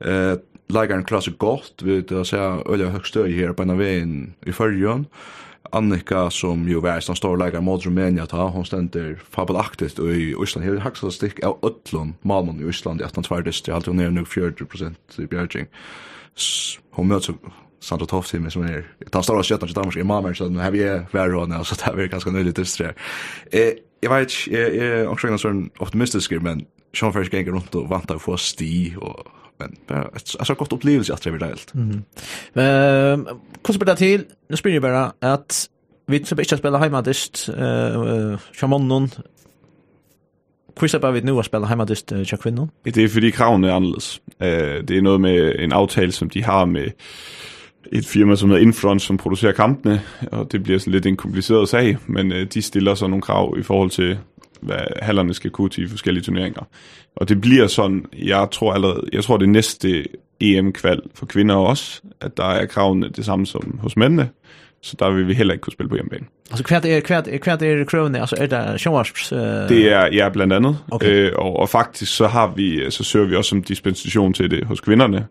Eh 0.00 0.38
Lagern 0.70 1.04
klassar 1.04 1.32
gott 1.32 1.82
vid 1.82 2.12
att 2.12 2.26
se 2.26 2.36
öla 2.36 2.90
høgst 2.90 3.14
støy 3.14 3.32
her 3.32 3.52
på 3.52 3.62
en 3.62 3.78
vägen 3.78 4.34
i 4.46 4.52
förrjön. 4.52 5.06
Annika 5.72 6.30
som 6.30 6.68
jo 6.68 6.80
var 6.80 7.00
som 7.00 7.16
står 7.16 7.36
lägger 7.36 7.60
mot 7.60 7.86
Rumänien 7.86 8.26
ta, 8.26 8.48
hon 8.48 8.64
stender 8.64 9.18
fabelaktigt 9.30 9.98
i 9.98 10.34
Island. 10.42 10.66
Här 10.66 10.76
haxar 10.76 11.10
stick 11.10 11.44
av 11.44 11.58
Ötlund, 11.62 12.14
Malmö 12.22 12.52
i 12.52 12.68
Island 12.68 13.00
i 13.00 13.04
1820 13.04 13.72
alltså 13.72 13.92
ner 13.92 14.10
nu 14.10 14.24
40 14.24 15.22
i 15.22 15.26
Björking. 15.26 15.66
Hon 16.90 17.08
möts 17.08 17.30
Sandra 17.80 18.06
Toft 18.06 18.28
som 18.28 18.50
som 18.50 18.62
är 18.62 18.84
tar 19.10 19.22
stora 19.22 19.42
skötar 19.42 19.66
till 19.66 19.74
Danmark 19.74 19.96
i 19.96 20.02
Malmö 20.02 20.34
så 20.34 20.48
nu 20.48 20.58
har 20.58 20.70
vi 20.70 21.02
värre 21.10 21.32
hon 21.32 21.64
så 21.64 21.74
det 21.74 22.02
är 22.02 22.06
ganska 22.06 22.30
nyligt 22.30 22.78
det. 22.78 22.94
Eh 23.50 23.72
jeg 24.02 24.10
vet 24.10 24.20
ikke, 24.30 24.58
jeg, 24.58 24.74
jeg 24.76 25.00
er 25.00 25.08
omkring 25.08 25.32
en 25.34 25.42
sånn 25.42 25.64
optimistisk, 25.80 26.32
men 26.42 26.66
Sean 26.94 27.12
Ferris 27.12 27.30
ganger 27.32 27.52
rundt 27.52 27.74
og 27.78 27.88
vant 27.90 28.10
av 28.10 28.20
å 28.20 28.22
få 28.22 28.36
sti, 28.40 28.94
og, 28.96 29.30
men 29.60 29.74
bare, 29.88 30.22
så 30.24 30.54
godt 30.54 30.76
opplevelse 30.78 31.12
at 31.12 31.24
det 31.24 31.32
blir 31.34 31.46
deilt. 31.46 31.74
Mm 31.74 31.90
-hmm. 31.90 32.02
uh, 32.54 33.36
hvordan 33.62 33.78
blir 33.78 33.92
det 33.92 33.98
til? 33.98 34.24
Nå 34.50 34.56
spør 34.56 34.70
jeg 34.70 34.82
bare 34.82 35.12
at 35.22 35.68
vi 36.08 36.24
skal 36.24 36.40
ikke 36.40 36.56
spille 36.56 36.78
heimadist, 36.78 37.48
uh, 37.48 38.32
uh, 38.32 38.38
Shamanon, 38.52 39.10
Kvissa 40.78 40.98
bara 40.98 41.12
vi 41.12 41.20
nu 41.20 41.38
att 41.38 41.46
spela 41.46 41.66
heimadist 41.66 42.12
uh, 42.12 42.32
Jack 42.32 42.46
Vinnon. 42.46 42.70
Det 42.84 42.96
er 42.96 43.08
fordi 43.08 43.30
kravene 43.30 43.68
er 43.68 43.72
är. 43.72 44.20
Uh, 44.40 44.84
det 44.84 44.96
er 44.96 45.02
noget 45.02 45.20
med 45.20 45.56
en 45.58 45.72
aftale, 45.72 46.12
som 46.12 46.30
de 46.30 46.44
har 46.44 46.64
med 46.64 46.90
et 47.92 48.06
firma, 48.06 48.36
som 48.36 48.50
hedder 48.50 48.62
Infront, 48.62 49.02
som 49.02 49.16
producerer 49.16 49.52
kampene, 49.52 50.02
og 50.32 50.52
det 50.52 50.62
bliver 50.62 50.78
sådan 50.78 50.92
lidt 50.92 51.06
en 51.06 51.16
kompliceret 51.16 51.68
sag, 51.68 51.96
men 52.06 52.32
øh, 52.32 52.46
de 52.54 52.62
stiller 52.62 52.94
så 52.94 53.06
nogle 53.06 53.22
krav 53.22 53.54
i 53.58 53.62
forhold 53.62 53.90
til, 53.90 54.18
hvad 54.60 54.80
hallerne 55.02 55.34
skal 55.34 55.50
kunne 55.50 55.68
til 55.68 55.84
i 55.84 55.88
forskellige 55.88 56.24
turneringer. 56.24 56.62
Og 57.16 57.28
det 57.28 57.40
bliver 57.40 57.66
sådan, 57.66 58.04
jeg 58.18 58.48
tror 58.52 58.72
allerede, 58.72 59.08
jeg 59.12 59.24
tror 59.24 59.36
det 59.36 59.48
næste 59.48 60.04
EM-kval 60.40 61.00
for 61.14 61.26
kvinder 61.26 61.54
også, 61.54 62.02
at 62.20 62.36
der 62.36 62.44
er 62.44 62.66
kravene 62.66 63.08
det 63.08 63.24
samme 63.24 63.46
som 63.46 63.78
hos 63.82 63.96
mændene, 63.96 64.28
så 64.82 64.96
der 64.98 65.10
vil 65.10 65.28
vi 65.28 65.34
heller 65.34 65.54
ikke 65.54 65.62
kunne 65.62 65.72
spille 65.72 65.88
på 65.88 65.94
hjemmebane. 65.94 66.26
Altså 66.50 66.64
hvert 66.68 66.84
er 66.84 67.00
hvert 67.06 67.28
er 67.28 67.38
hvert 67.44 67.62
er 67.62 67.84
kravene, 67.84 68.20
altså 68.20 68.36
er 68.38 68.46
der 68.46 68.76
showers? 68.76 69.32
Øh... 69.32 69.38
Det 69.38 69.92
er 69.92 70.06
ja 70.12 70.28
blandt 70.28 70.52
andet. 70.52 70.78
Okay. 70.90 71.10
Øh, 71.10 71.32
og, 71.36 71.56
og 71.56 71.68
faktisk 71.68 72.16
så 72.16 72.26
har 72.26 72.52
vi 72.56 72.90
så 72.90 73.04
søger 73.04 73.26
vi 73.26 73.36
også 73.36 73.48
som 73.48 73.62
dispensation 73.62 74.32
til 74.32 74.50
det 74.50 74.64
hos 74.64 74.80
kvinderne. 74.80 75.26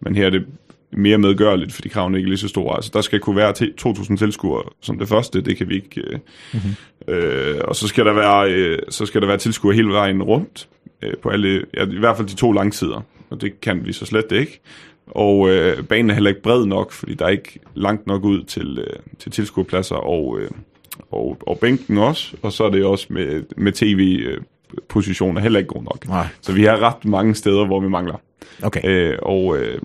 Men 0.00 0.16
her 0.16 0.26
er 0.26 0.30
det 0.30 0.46
mere 0.90 1.18
medgørligt, 1.18 1.72
fordi 1.72 1.88
kravene 1.88 2.18
ikke 2.18 2.28
lige 2.28 2.38
så 2.38 2.48
store. 2.48 2.76
Altså, 2.76 2.90
der 2.94 3.00
skal 3.00 3.20
kunne 3.20 3.36
være 3.36 3.54
2.000 3.86 4.16
tilskuere 4.16 4.62
som 4.80 4.98
det 4.98 5.08
første, 5.08 5.40
det 5.40 5.56
kan 5.56 5.68
vi 5.68 5.74
ikke. 5.74 6.00
Øh, 6.00 6.18
mm-hmm. 6.52 7.14
øh, 7.14 7.60
og 7.64 7.76
så 7.76 7.88
skal 7.88 8.06
der 8.06 8.12
være, 8.12 8.52
øh, 8.52 8.78
så 8.88 9.06
skal 9.06 9.20
der 9.20 9.26
være 9.26 9.38
tilskuere 9.38 9.74
hele 9.74 9.88
vejen 9.88 10.22
rundt, 10.22 10.68
øh, 11.02 11.12
på 11.22 11.28
alle, 11.28 11.64
ja, 11.74 11.84
i 11.84 11.98
hvert 11.98 12.16
fald 12.16 12.28
de 12.28 12.34
to 12.34 12.52
langtider, 12.52 13.00
og 13.30 13.40
det 13.40 13.60
kan 13.60 13.86
vi 13.86 13.92
så 13.92 14.06
slet 14.06 14.32
ikke. 14.32 14.60
Og 15.06 15.48
øh, 15.50 15.82
banen 15.82 16.10
er 16.10 16.14
heller 16.14 16.30
ikke 16.30 16.42
bred 16.42 16.66
nok, 16.66 16.92
fordi 16.92 17.14
der 17.14 17.24
er 17.24 17.28
ikke 17.28 17.60
langt 17.74 18.06
nok 18.06 18.24
ud 18.24 18.44
til, 18.44 18.78
øh, 18.78 18.96
til 19.18 19.32
tilskuerpladser 19.32 19.96
og, 19.96 20.40
øh, 20.40 20.50
og, 21.10 21.38
og 21.46 21.58
bænken 21.58 21.98
også, 21.98 22.36
og 22.42 22.52
så 22.52 22.64
er 22.64 22.70
det 22.70 22.84
også 22.84 23.06
med, 23.10 23.42
med 23.56 23.72
tv 23.72 24.26
øh, 24.26 24.40
positioner 24.88 25.40
heller 25.40 25.58
ikke 25.58 25.68
god 25.68 25.82
nok. 25.82 26.08
Nej. 26.08 26.26
Så 26.40 26.52
vi 26.52 26.64
har 26.64 26.82
ret 26.82 27.04
mange 27.04 27.34
steder, 27.34 27.66
hvor 27.66 27.80
vi 27.80 27.88
mangler. 27.88 28.20
Okay. 28.62 28.80
Øh, 28.84 29.18
og, 29.22 29.58
øh, 29.58 29.78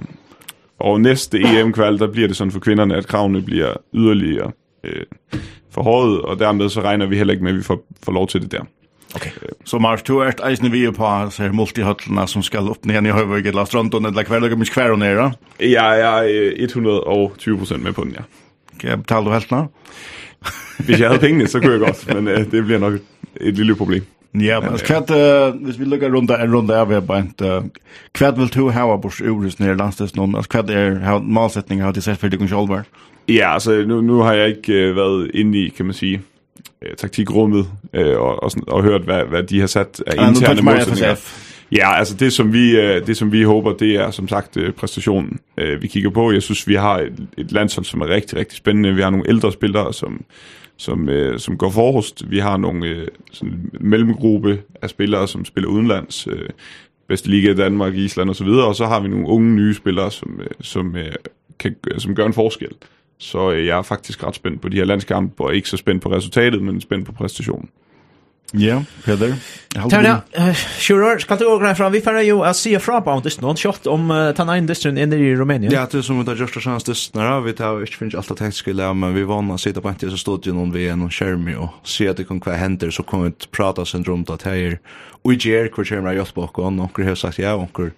Og 0.83 1.01
næste 1.01 1.39
EM-kval, 1.39 1.99
der 1.99 2.07
bliver 2.07 2.27
det 2.27 2.37
sådan 2.37 2.51
for 2.51 2.59
kvinderne, 2.59 2.95
at 2.95 3.07
kravene 3.07 3.41
bliver 3.41 3.73
yderligere 3.93 4.51
øh, 4.83 5.05
forhøjet, 5.71 6.21
og 6.21 6.39
dermed 6.39 6.69
så 6.69 6.81
regner 6.81 7.05
vi 7.05 7.17
heller 7.17 7.33
ikke 7.33 7.43
med, 7.43 7.51
at 7.51 7.57
vi 7.57 7.63
får, 7.63 7.85
får 8.03 8.11
lov 8.11 8.27
til 8.27 8.41
det 8.41 8.51
der. 8.51 8.61
Okay. 9.15 9.29
Så 9.65 9.77
Mars, 9.77 10.03
du 10.03 10.17
er 10.19 10.31
eisne 10.49 10.71
vi 10.71 10.91
på 10.91 11.07
så 11.29 11.49
multihøtlene 11.53 12.27
som 12.27 12.43
skal 12.43 12.69
opp 12.69 12.85
ned 12.85 13.05
i 13.05 13.13
Høyvøk 13.13 13.45
eller 13.45 13.65
Strandon 13.65 14.05
eller 14.05 14.27
hver 14.27 14.39
dag, 14.39 14.57
men 14.57 14.67
hver 14.73 14.91
og 14.91 14.99
nere? 14.99 15.31
Ja, 15.59 15.85
jeg 15.85 16.31
er 16.31 16.67
120% 16.67 17.77
med 17.77 17.93
på 17.93 18.03
den, 18.03 18.11
ja. 18.11 18.25
Kan 18.79 18.89
jeg 18.89 19.01
betale 19.01 19.25
du 19.25 19.31
helt 19.31 19.51
nå? 19.51 19.65
Hvis 20.85 20.99
jeg 20.99 21.07
havde 21.07 21.21
pengene, 21.21 21.47
så 21.47 21.59
kunne 21.59 21.71
jeg 21.71 21.79
godt, 21.79 22.15
men 22.15 22.27
øh, 22.27 22.51
det 22.51 22.65
bliver 22.65 22.79
nok 22.79 22.93
et 23.41 23.53
lille 23.53 23.75
problem. 23.75 24.03
Ja, 24.33 24.59
men 24.59 24.77
kvart 24.77 25.11
hvis 25.61 25.79
vi 25.79 25.85
lukkar 25.85 26.09
runda 26.09 26.37
en 26.41 26.55
runda 26.55 26.73
av 26.81 26.91
er 26.91 26.99
bant 26.99 27.41
kvart 28.13 28.37
vil 28.37 28.49
to 28.49 28.69
hava 28.69 28.97
bors 28.97 29.21
uris 29.21 29.59
nere 29.59 29.77
landstes 29.77 30.15
noen, 30.15 30.35
altså 30.35 30.49
kvart 30.49 30.69
er 30.69 30.97
hur 31.05 31.19
målsättningen 31.19 31.85
har 31.85 31.91
det 31.91 32.03
sett 32.03 32.19
för 32.19 32.29
dig. 32.29 32.83
Ja, 33.27 33.53
altså 33.53 33.83
nu 33.87 34.01
nu 34.01 34.13
har 34.13 34.33
jag 34.33 34.49
inte 34.49 34.95
været 34.95 35.31
inne 35.33 35.57
i 35.57 35.69
kan 35.69 35.85
man 35.85 35.93
säga 35.93 36.19
taktikrummet 36.97 37.65
øh, 37.93 38.17
og, 38.17 38.43
og, 38.43 38.51
og 38.67 38.83
hørt 38.83 39.01
hvad 39.01 39.25
hvad 39.29 39.43
de 39.43 39.59
har 39.59 39.67
sat 39.67 40.03
af 40.07 40.27
interne 40.29 40.61
målsætninger. 40.61 41.15
Ja, 41.71 41.95
altså 41.95 42.15
det 42.15 42.33
som 42.33 42.53
vi 42.53 42.75
det 42.99 43.17
som 43.17 43.31
vi 43.31 43.43
håber 43.43 43.73
det 43.73 43.95
er 43.95 44.11
som 44.11 44.27
sagt 44.27 44.57
præstationen. 44.77 45.39
Vi 45.81 45.87
kigger 45.87 46.09
på, 46.09 46.31
jeg 46.31 46.41
synes 46.41 46.67
vi 46.67 46.75
har 46.75 46.99
et, 46.99 47.27
et 47.37 47.51
landshold 47.51 47.85
som 47.85 48.01
er 48.01 48.07
rigtig 48.07 48.37
rigtig 48.39 48.57
spændende. 48.57 48.95
Vi 48.95 49.01
har 49.01 49.09
nogle 49.09 49.29
ældre 49.29 49.51
spillere 49.51 49.93
som 49.93 50.23
som, 50.83 51.09
øh, 51.09 51.39
som 51.39 51.57
går 51.57 51.69
forrest. 51.69 52.29
Vi 52.29 52.39
har 52.39 52.57
nogle 52.57 52.87
øh, 52.87 53.07
sådan, 53.31 53.71
mellemgruppe 53.79 54.61
af 54.81 54.89
spillere, 54.89 55.27
som 55.27 55.45
spiller 55.45 55.69
udenlands. 55.69 56.27
Øh, 56.27 56.49
bedste 57.07 57.29
liga 57.29 57.51
i 57.51 57.55
Danmark, 57.55 57.95
Island 57.95 58.29
og 58.29 58.35
så 58.35 58.43
videre, 58.43 58.67
og 58.67 58.75
så 58.75 58.85
har 58.85 58.99
vi 58.99 59.07
nogle 59.07 59.27
unge 59.27 59.55
nye 59.55 59.73
spillere, 59.73 60.11
som, 60.11 60.39
øh, 60.39 60.47
som, 60.61 60.95
øh, 60.95 61.15
kan, 61.59 61.75
som 61.97 62.15
gør 62.15 62.25
en 62.25 62.33
forskel. 62.33 62.71
Så 63.17 63.51
øh, 63.51 63.65
jeg 63.65 63.77
er 63.77 63.81
faktisk 63.81 64.23
ret 64.23 64.35
spændt 64.35 64.61
på 64.61 64.69
de 64.69 64.77
her 64.77 64.85
landskampe, 64.85 65.43
og 65.43 65.55
ikke 65.55 65.69
så 65.69 65.77
spændt 65.77 66.03
på 66.03 66.11
resultatet, 66.11 66.61
men 66.61 66.81
spændt 66.81 67.05
på 67.05 67.11
præstationen. 67.11 67.69
Ja, 68.51 68.83
Peder. 69.05 69.35
Tanja, 69.89 70.21
sure, 70.79 71.19
skal 71.19 71.37
du 71.37 71.45
åka 71.45 71.75
fram? 71.75 71.91
Vi 71.91 72.01
får 72.01 72.19
jo 72.21 72.43
å 72.45 72.51
se 72.53 72.79
fra 72.79 72.99
på 73.01 73.11
om 73.11 73.21
det 73.23 73.41
någon 73.41 73.57
om 73.85 74.11
uh, 74.11 74.33
Tanna 74.33 74.57
Industrin 74.57 74.97
inne 74.97 75.15
i 75.15 75.35
Rumänien. 75.35 75.73
Ja, 75.73 75.87
det 75.91 75.97
är 75.97 76.01
som 76.01 76.19
att 76.19 76.39
just 76.39 76.57
og 76.57 76.63
sjans 76.63 77.13
när 77.13 77.41
vi 77.41 77.53
tar 77.53 77.81
inte 77.81 77.97
finns 77.97 78.15
allt 78.15 78.27
tekniskt 78.27 78.67
lä, 78.67 78.93
men 78.93 79.13
vi 79.13 79.23
vann 79.23 79.51
att 79.51 79.61
sitta 79.61 79.81
på 79.81 79.89
inte 79.89 80.09
så 80.09 80.17
stod 80.17 80.45
ju 80.45 80.71
vi 80.71 80.85
er 80.85 81.03
och 81.05 81.11
skjermi 81.11 81.55
og 81.55 81.69
se 81.83 82.07
att 82.07 82.17
det 82.17 82.27
kan 82.27 82.39
hva 82.39 82.53
händer 82.53 82.91
så 82.91 83.03
kommer 83.03 83.25
vi 83.25 83.31
prata 83.51 83.85
sen 83.85 84.03
runt 84.03 84.29
att 84.29 84.43
här. 84.43 84.79
Och 85.23 85.33
i 85.33 85.35
ger 85.35 85.67
kvar 85.67 85.85
skärmar 85.85 86.13
jag 86.13 86.27
bak 86.35 86.59
och 86.59 86.73
några 86.73 87.03
har 87.03 87.15
sagt 87.15 87.39
ja, 87.39 87.55
onkel 87.55 87.91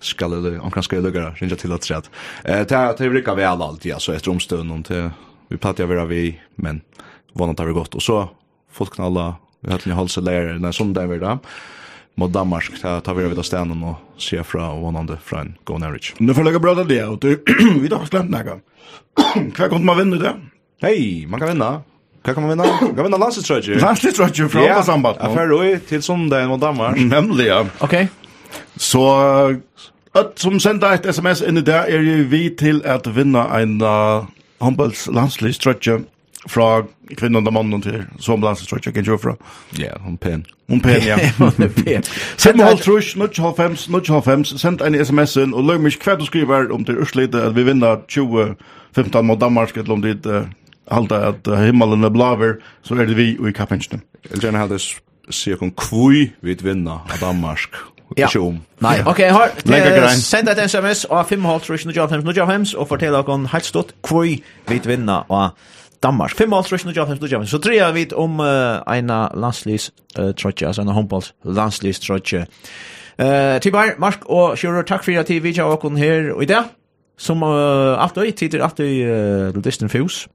skal 0.00 0.42
det, 0.42 0.58
onkel 0.58 0.82
ska 0.82 0.96
lugga 0.96 1.30
ringa 1.30 1.56
till 1.56 1.72
att 1.72 1.84
säga. 1.84 2.02
Eh, 2.44 2.66
det 2.66 2.94
det 2.98 3.10
brukar 3.10 3.34
vi 3.34 3.44
alla 3.44 3.64
alltid 3.64 3.94
så 3.98 4.12
etter 4.12 4.30
omstunden 4.30 4.82
till 4.82 5.10
vi 5.48 5.56
pratar 5.56 6.06
vi 6.06 6.40
men 6.56 6.80
vann 7.32 7.48
har 7.48 7.54
det 7.54 7.62
har 7.62 7.72
gått 7.72 7.94
och 7.94 8.02
så 8.02 8.28
folk 8.72 8.94
knalla 8.94 9.34
Vi 9.60 9.70
har 9.70 9.78
hade 9.78 9.94
halse 9.94 10.20
hållsa 10.20 10.20
lärare 10.20 10.72
sånn 10.72 10.94
det 10.96 11.02
er 11.02 11.10
vi 11.10 11.18
da. 11.20 11.38
Mot 12.16 12.32
Danmark 12.32 12.72
ta 12.80 13.00
ta 13.00 13.14
vi 13.14 13.24
av 13.24 13.42
stenen 13.44 13.82
og 13.84 13.96
se 14.18 14.42
fra 14.44 14.70
og 14.70 14.78
och 14.78 14.82
vanande 14.82 15.18
från 15.24 15.54
Go 15.64 15.78
Norwich. 15.78 16.14
Nu 16.18 16.34
får 16.34 16.44
lägga 16.44 16.58
bröda 16.58 16.84
det 16.84 17.04
och 17.04 17.24
vi 17.80 17.88
då 17.88 17.96
har 17.96 18.06
glömt 18.06 18.30
några. 18.30 18.58
Hva 19.56 19.68
kommer 19.68 19.84
man 19.84 19.98
vinna 19.98 20.16
det? 20.16 20.34
Hei, 20.82 21.26
man 21.26 21.40
kan 21.40 21.48
vinna. 21.48 21.82
Hva 22.24 22.34
kan 22.34 22.42
man 22.42 22.50
vinna? 22.50 22.78
Kan 22.78 23.04
vinna 23.04 23.16
landslagstrøtjer? 23.16 23.80
Landslagstrøtjer 23.84 24.48
fra 24.48 24.62
yeah. 24.62 24.84
Samband. 24.84 25.16
Ja, 25.20 25.34
ferdig 25.34 25.80
til 25.88 26.02
sondag 26.02 26.48
mot 26.48 26.60
Danmark. 26.60 26.96
Nemlig, 26.96 27.46
ja. 27.46 27.64
Ok. 27.80 27.94
Så 28.76 29.04
Att 30.12 30.38
som 30.38 30.60
sända 30.60 30.94
ett 30.94 31.06
sms 31.06 31.42
in 31.42 31.56
i 31.56 31.60
där 31.60 31.82
är 31.82 31.98
ju 31.98 32.24
vi 32.24 32.56
till 32.56 32.86
att 32.86 33.06
vinna 33.06 33.60
en 33.60 33.82
uh, 33.82 34.24
håndbolls 34.58 35.06
landslagstrøtjer 35.06 36.02
fra 36.48 36.82
kvinnan 37.18 37.46
og 37.46 37.52
mannen 37.52 37.82
til 37.82 38.04
som 38.18 38.40
tror 38.40 38.80
jeg 38.84 38.96
ikke 38.96 39.18
fra. 39.18 39.34
Ja, 39.78 39.92
hun 40.00 40.16
pen. 40.16 40.46
Hun 40.68 40.80
pen, 40.80 41.02
ja. 41.04 41.18
Send 42.36 42.56
meg 42.56 42.66
halv 42.66 42.78
trus, 42.78 43.16
nødt 43.16 43.38
halv 43.38 43.56
fems, 43.56 43.88
nødt 43.88 44.08
halv 44.08 44.24
fems, 44.24 44.54
send 44.60 44.80
en 44.80 45.04
sms 45.04 45.36
inn, 45.36 45.54
og 45.54 45.64
løg 45.64 45.80
meg 45.80 45.98
hva 46.00 46.16
du 46.16 46.24
skriver 46.24 46.72
om 46.72 46.84
til 46.84 47.02
Ørslite, 47.02 47.42
at 47.50 47.56
vi 47.56 47.66
vinner 47.68 48.00
2015 48.08 49.26
mot 49.26 49.40
Danmark, 49.40 49.76
eller 49.76 49.92
om 49.92 50.02
dit 50.02 50.26
uh, 50.26 50.48
halda 50.90 51.20
at 51.28 51.52
himmelen 51.66 52.04
er 52.04 52.10
blaver, 52.14 52.58
så 52.82 52.94
er 52.94 53.06
det 53.06 53.16
vi 53.16 53.36
og 53.38 53.48
i 53.48 53.52
kappensene. 53.52 54.00
Jeg 54.24 54.32
vil 54.32 54.48
gjerne 54.48 54.64
halda 54.64 54.80
sier 55.30 55.56
kun 55.56 55.70
kvui 55.76 56.30
vi 56.42 56.56
vinner 56.64 57.04
av 57.06 57.20
Danmark, 57.20 57.76
Ja. 58.18 58.26
Nei, 58.82 58.96
ok, 59.06 59.18
jeg 59.18 59.34
har 59.34 59.52
sendt 60.18 60.50
et 60.50 60.58
sms 60.64 61.04
av 61.14 61.28
5,5 61.30 61.60
trus, 61.62 61.84
0,5, 61.86 62.24
0,5, 62.26 62.72
og 62.74 62.88
fortell 62.90 63.14
dere 63.14 63.36
helt 63.52 63.68
stått 63.68 63.92
hvor 64.02 64.26
vi 64.26 64.80
vinner 64.82 65.30
av 65.30 65.52
Danmark. 66.02 66.32
Fem 66.36 66.48
mål 66.48 66.64
trøsten 66.64 66.90
og 66.90 66.96
Jotham 66.96 67.16
Studiamen. 67.16 67.46
Så 67.46 67.58
treer 67.58 67.92
vi 67.92 68.06
om 68.16 68.40
uh, 68.40 68.80
en 68.96 69.12
landslivs 69.36 69.90
uh, 70.18 70.30
trøtje, 70.32 70.66
altså 70.66 70.82
en 70.82 70.94
håndballs 70.96 71.34
landslivs 71.44 72.00
trøtje. 72.00 72.46
Uh, 73.20 73.60
Tibar, 73.60 73.96
Mark 74.00 74.24
og 74.26 74.56
Sjører, 74.58 74.86
takk 74.88 75.04
for 75.04 75.20
at 75.20 75.28
vi 75.28 75.38
vidtja 75.44 75.68
og 75.68 75.98
her 75.98 76.32
og 76.34 76.42
i 76.42 76.46
dag. 76.48 76.72
Som 77.20 77.42
uh, 77.42 78.00
alt 78.00 78.16
og 78.16 78.26
i 78.26 78.32
tider 78.32 78.64
alt 78.64 78.80
og 78.80 78.86
i 78.86 79.02
uh, 79.04 79.64
Distant 79.64 79.92
Fus. 79.92 80.28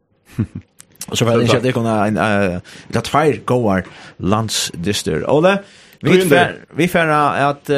Og 1.10 1.18
så 1.18 1.26
var 1.26 1.38
det 1.38 1.44
ikke 1.46 1.58
at 1.58 1.64
det 1.64 1.74
kunne 1.74 1.96
en, 2.08 2.18
uh, 2.18 2.62
det 2.90 3.02
er 3.02 3.06
tvær 3.06 3.42
gåar 3.46 3.82
landsdister. 4.20 5.26
Ole, 5.30 5.58
Vi 6.06 6.22
fär 6.30 6.56
vi 6.78 6.88
fär 6.88 7.08
att 7.08 7.70
uh, 7.70 7.76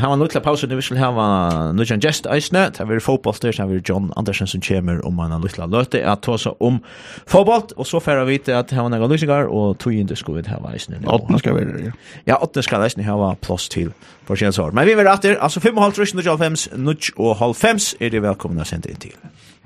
ha 0.00 0.12
en 0.12 0.20
liten 0.20 0.42
paus 0.42 0.62
nu 0.62 0.76
vi 0.76 0.82
skal 0.82 0.98
ha 0.98 1.72
nu 1.72 1.84
gest 1.84 2.04
just 2.04 2.26
isnä 2.26 2.70
ta 2.70 2.84
vi 2.84 3.00
fotboll 3.00 3.34
där 3.40 3.52
så 3.52 3.66
vi 3.66 3.80
John 3.84 4.12
Andersen 4.16 4.46
som 4.46 4.60
kommer 4.60 5.06
om 5.06 5.18
en 5.18 5.40
liten 5.40 5.70
løte 5.70 6.04
at 6.04 6.22
ta 6.22 6.38
så 6.38 6.56
om 6.60 6.80
fotball 7.26 7.62
og 7.76 7.86
så 7.86 8.00
fer 8.00 8.24
vi 8.24 8.38
til 8.38 8.52
at 8.52 8.70
ha 8.70 8.88
några 8.88 9.06
lösningar 9.06 9.48
og 9.48 9.78
tog 9.78 9.92
inn 9.92 10.06
det 10.06 10.18
skal 10.18 10.34
vi 10.34 10.42
ha 10.48 10.74
isnä. 10.74 10.96
Åtta 11.06 11.38
ska 11.38 11.52
vi. 11.52 11.90
Ja, 12.26 12.36
åtta 12.36 12.62
skal 12.62 12.86
isnä 12.86 13.04
ha 13.04 13.34
plass 13.34 13.68
til 13.68 13.92
för 14.30 14.36
tjänst 14.36 14.58
Men 14.72 14.86
vi 14.86 14.94
vil 14.94 15.06
åter 15.06 15.36
alltså 15.36 15.60
5 15.60 15.76
och 15.76 15.82
halv 15.82 15.92
3 15.92 16.02
och 16.30 16.38
5 16.38 16.54
och 17.16 17.36
halv 17.36 17.54
5 17.54 17.76
är 18.00 18.10
det 18.10 18.20
välkomna 18.20 18.64
sent 18.64 18.86
in 18.86 18.96
till. 18.96 19.16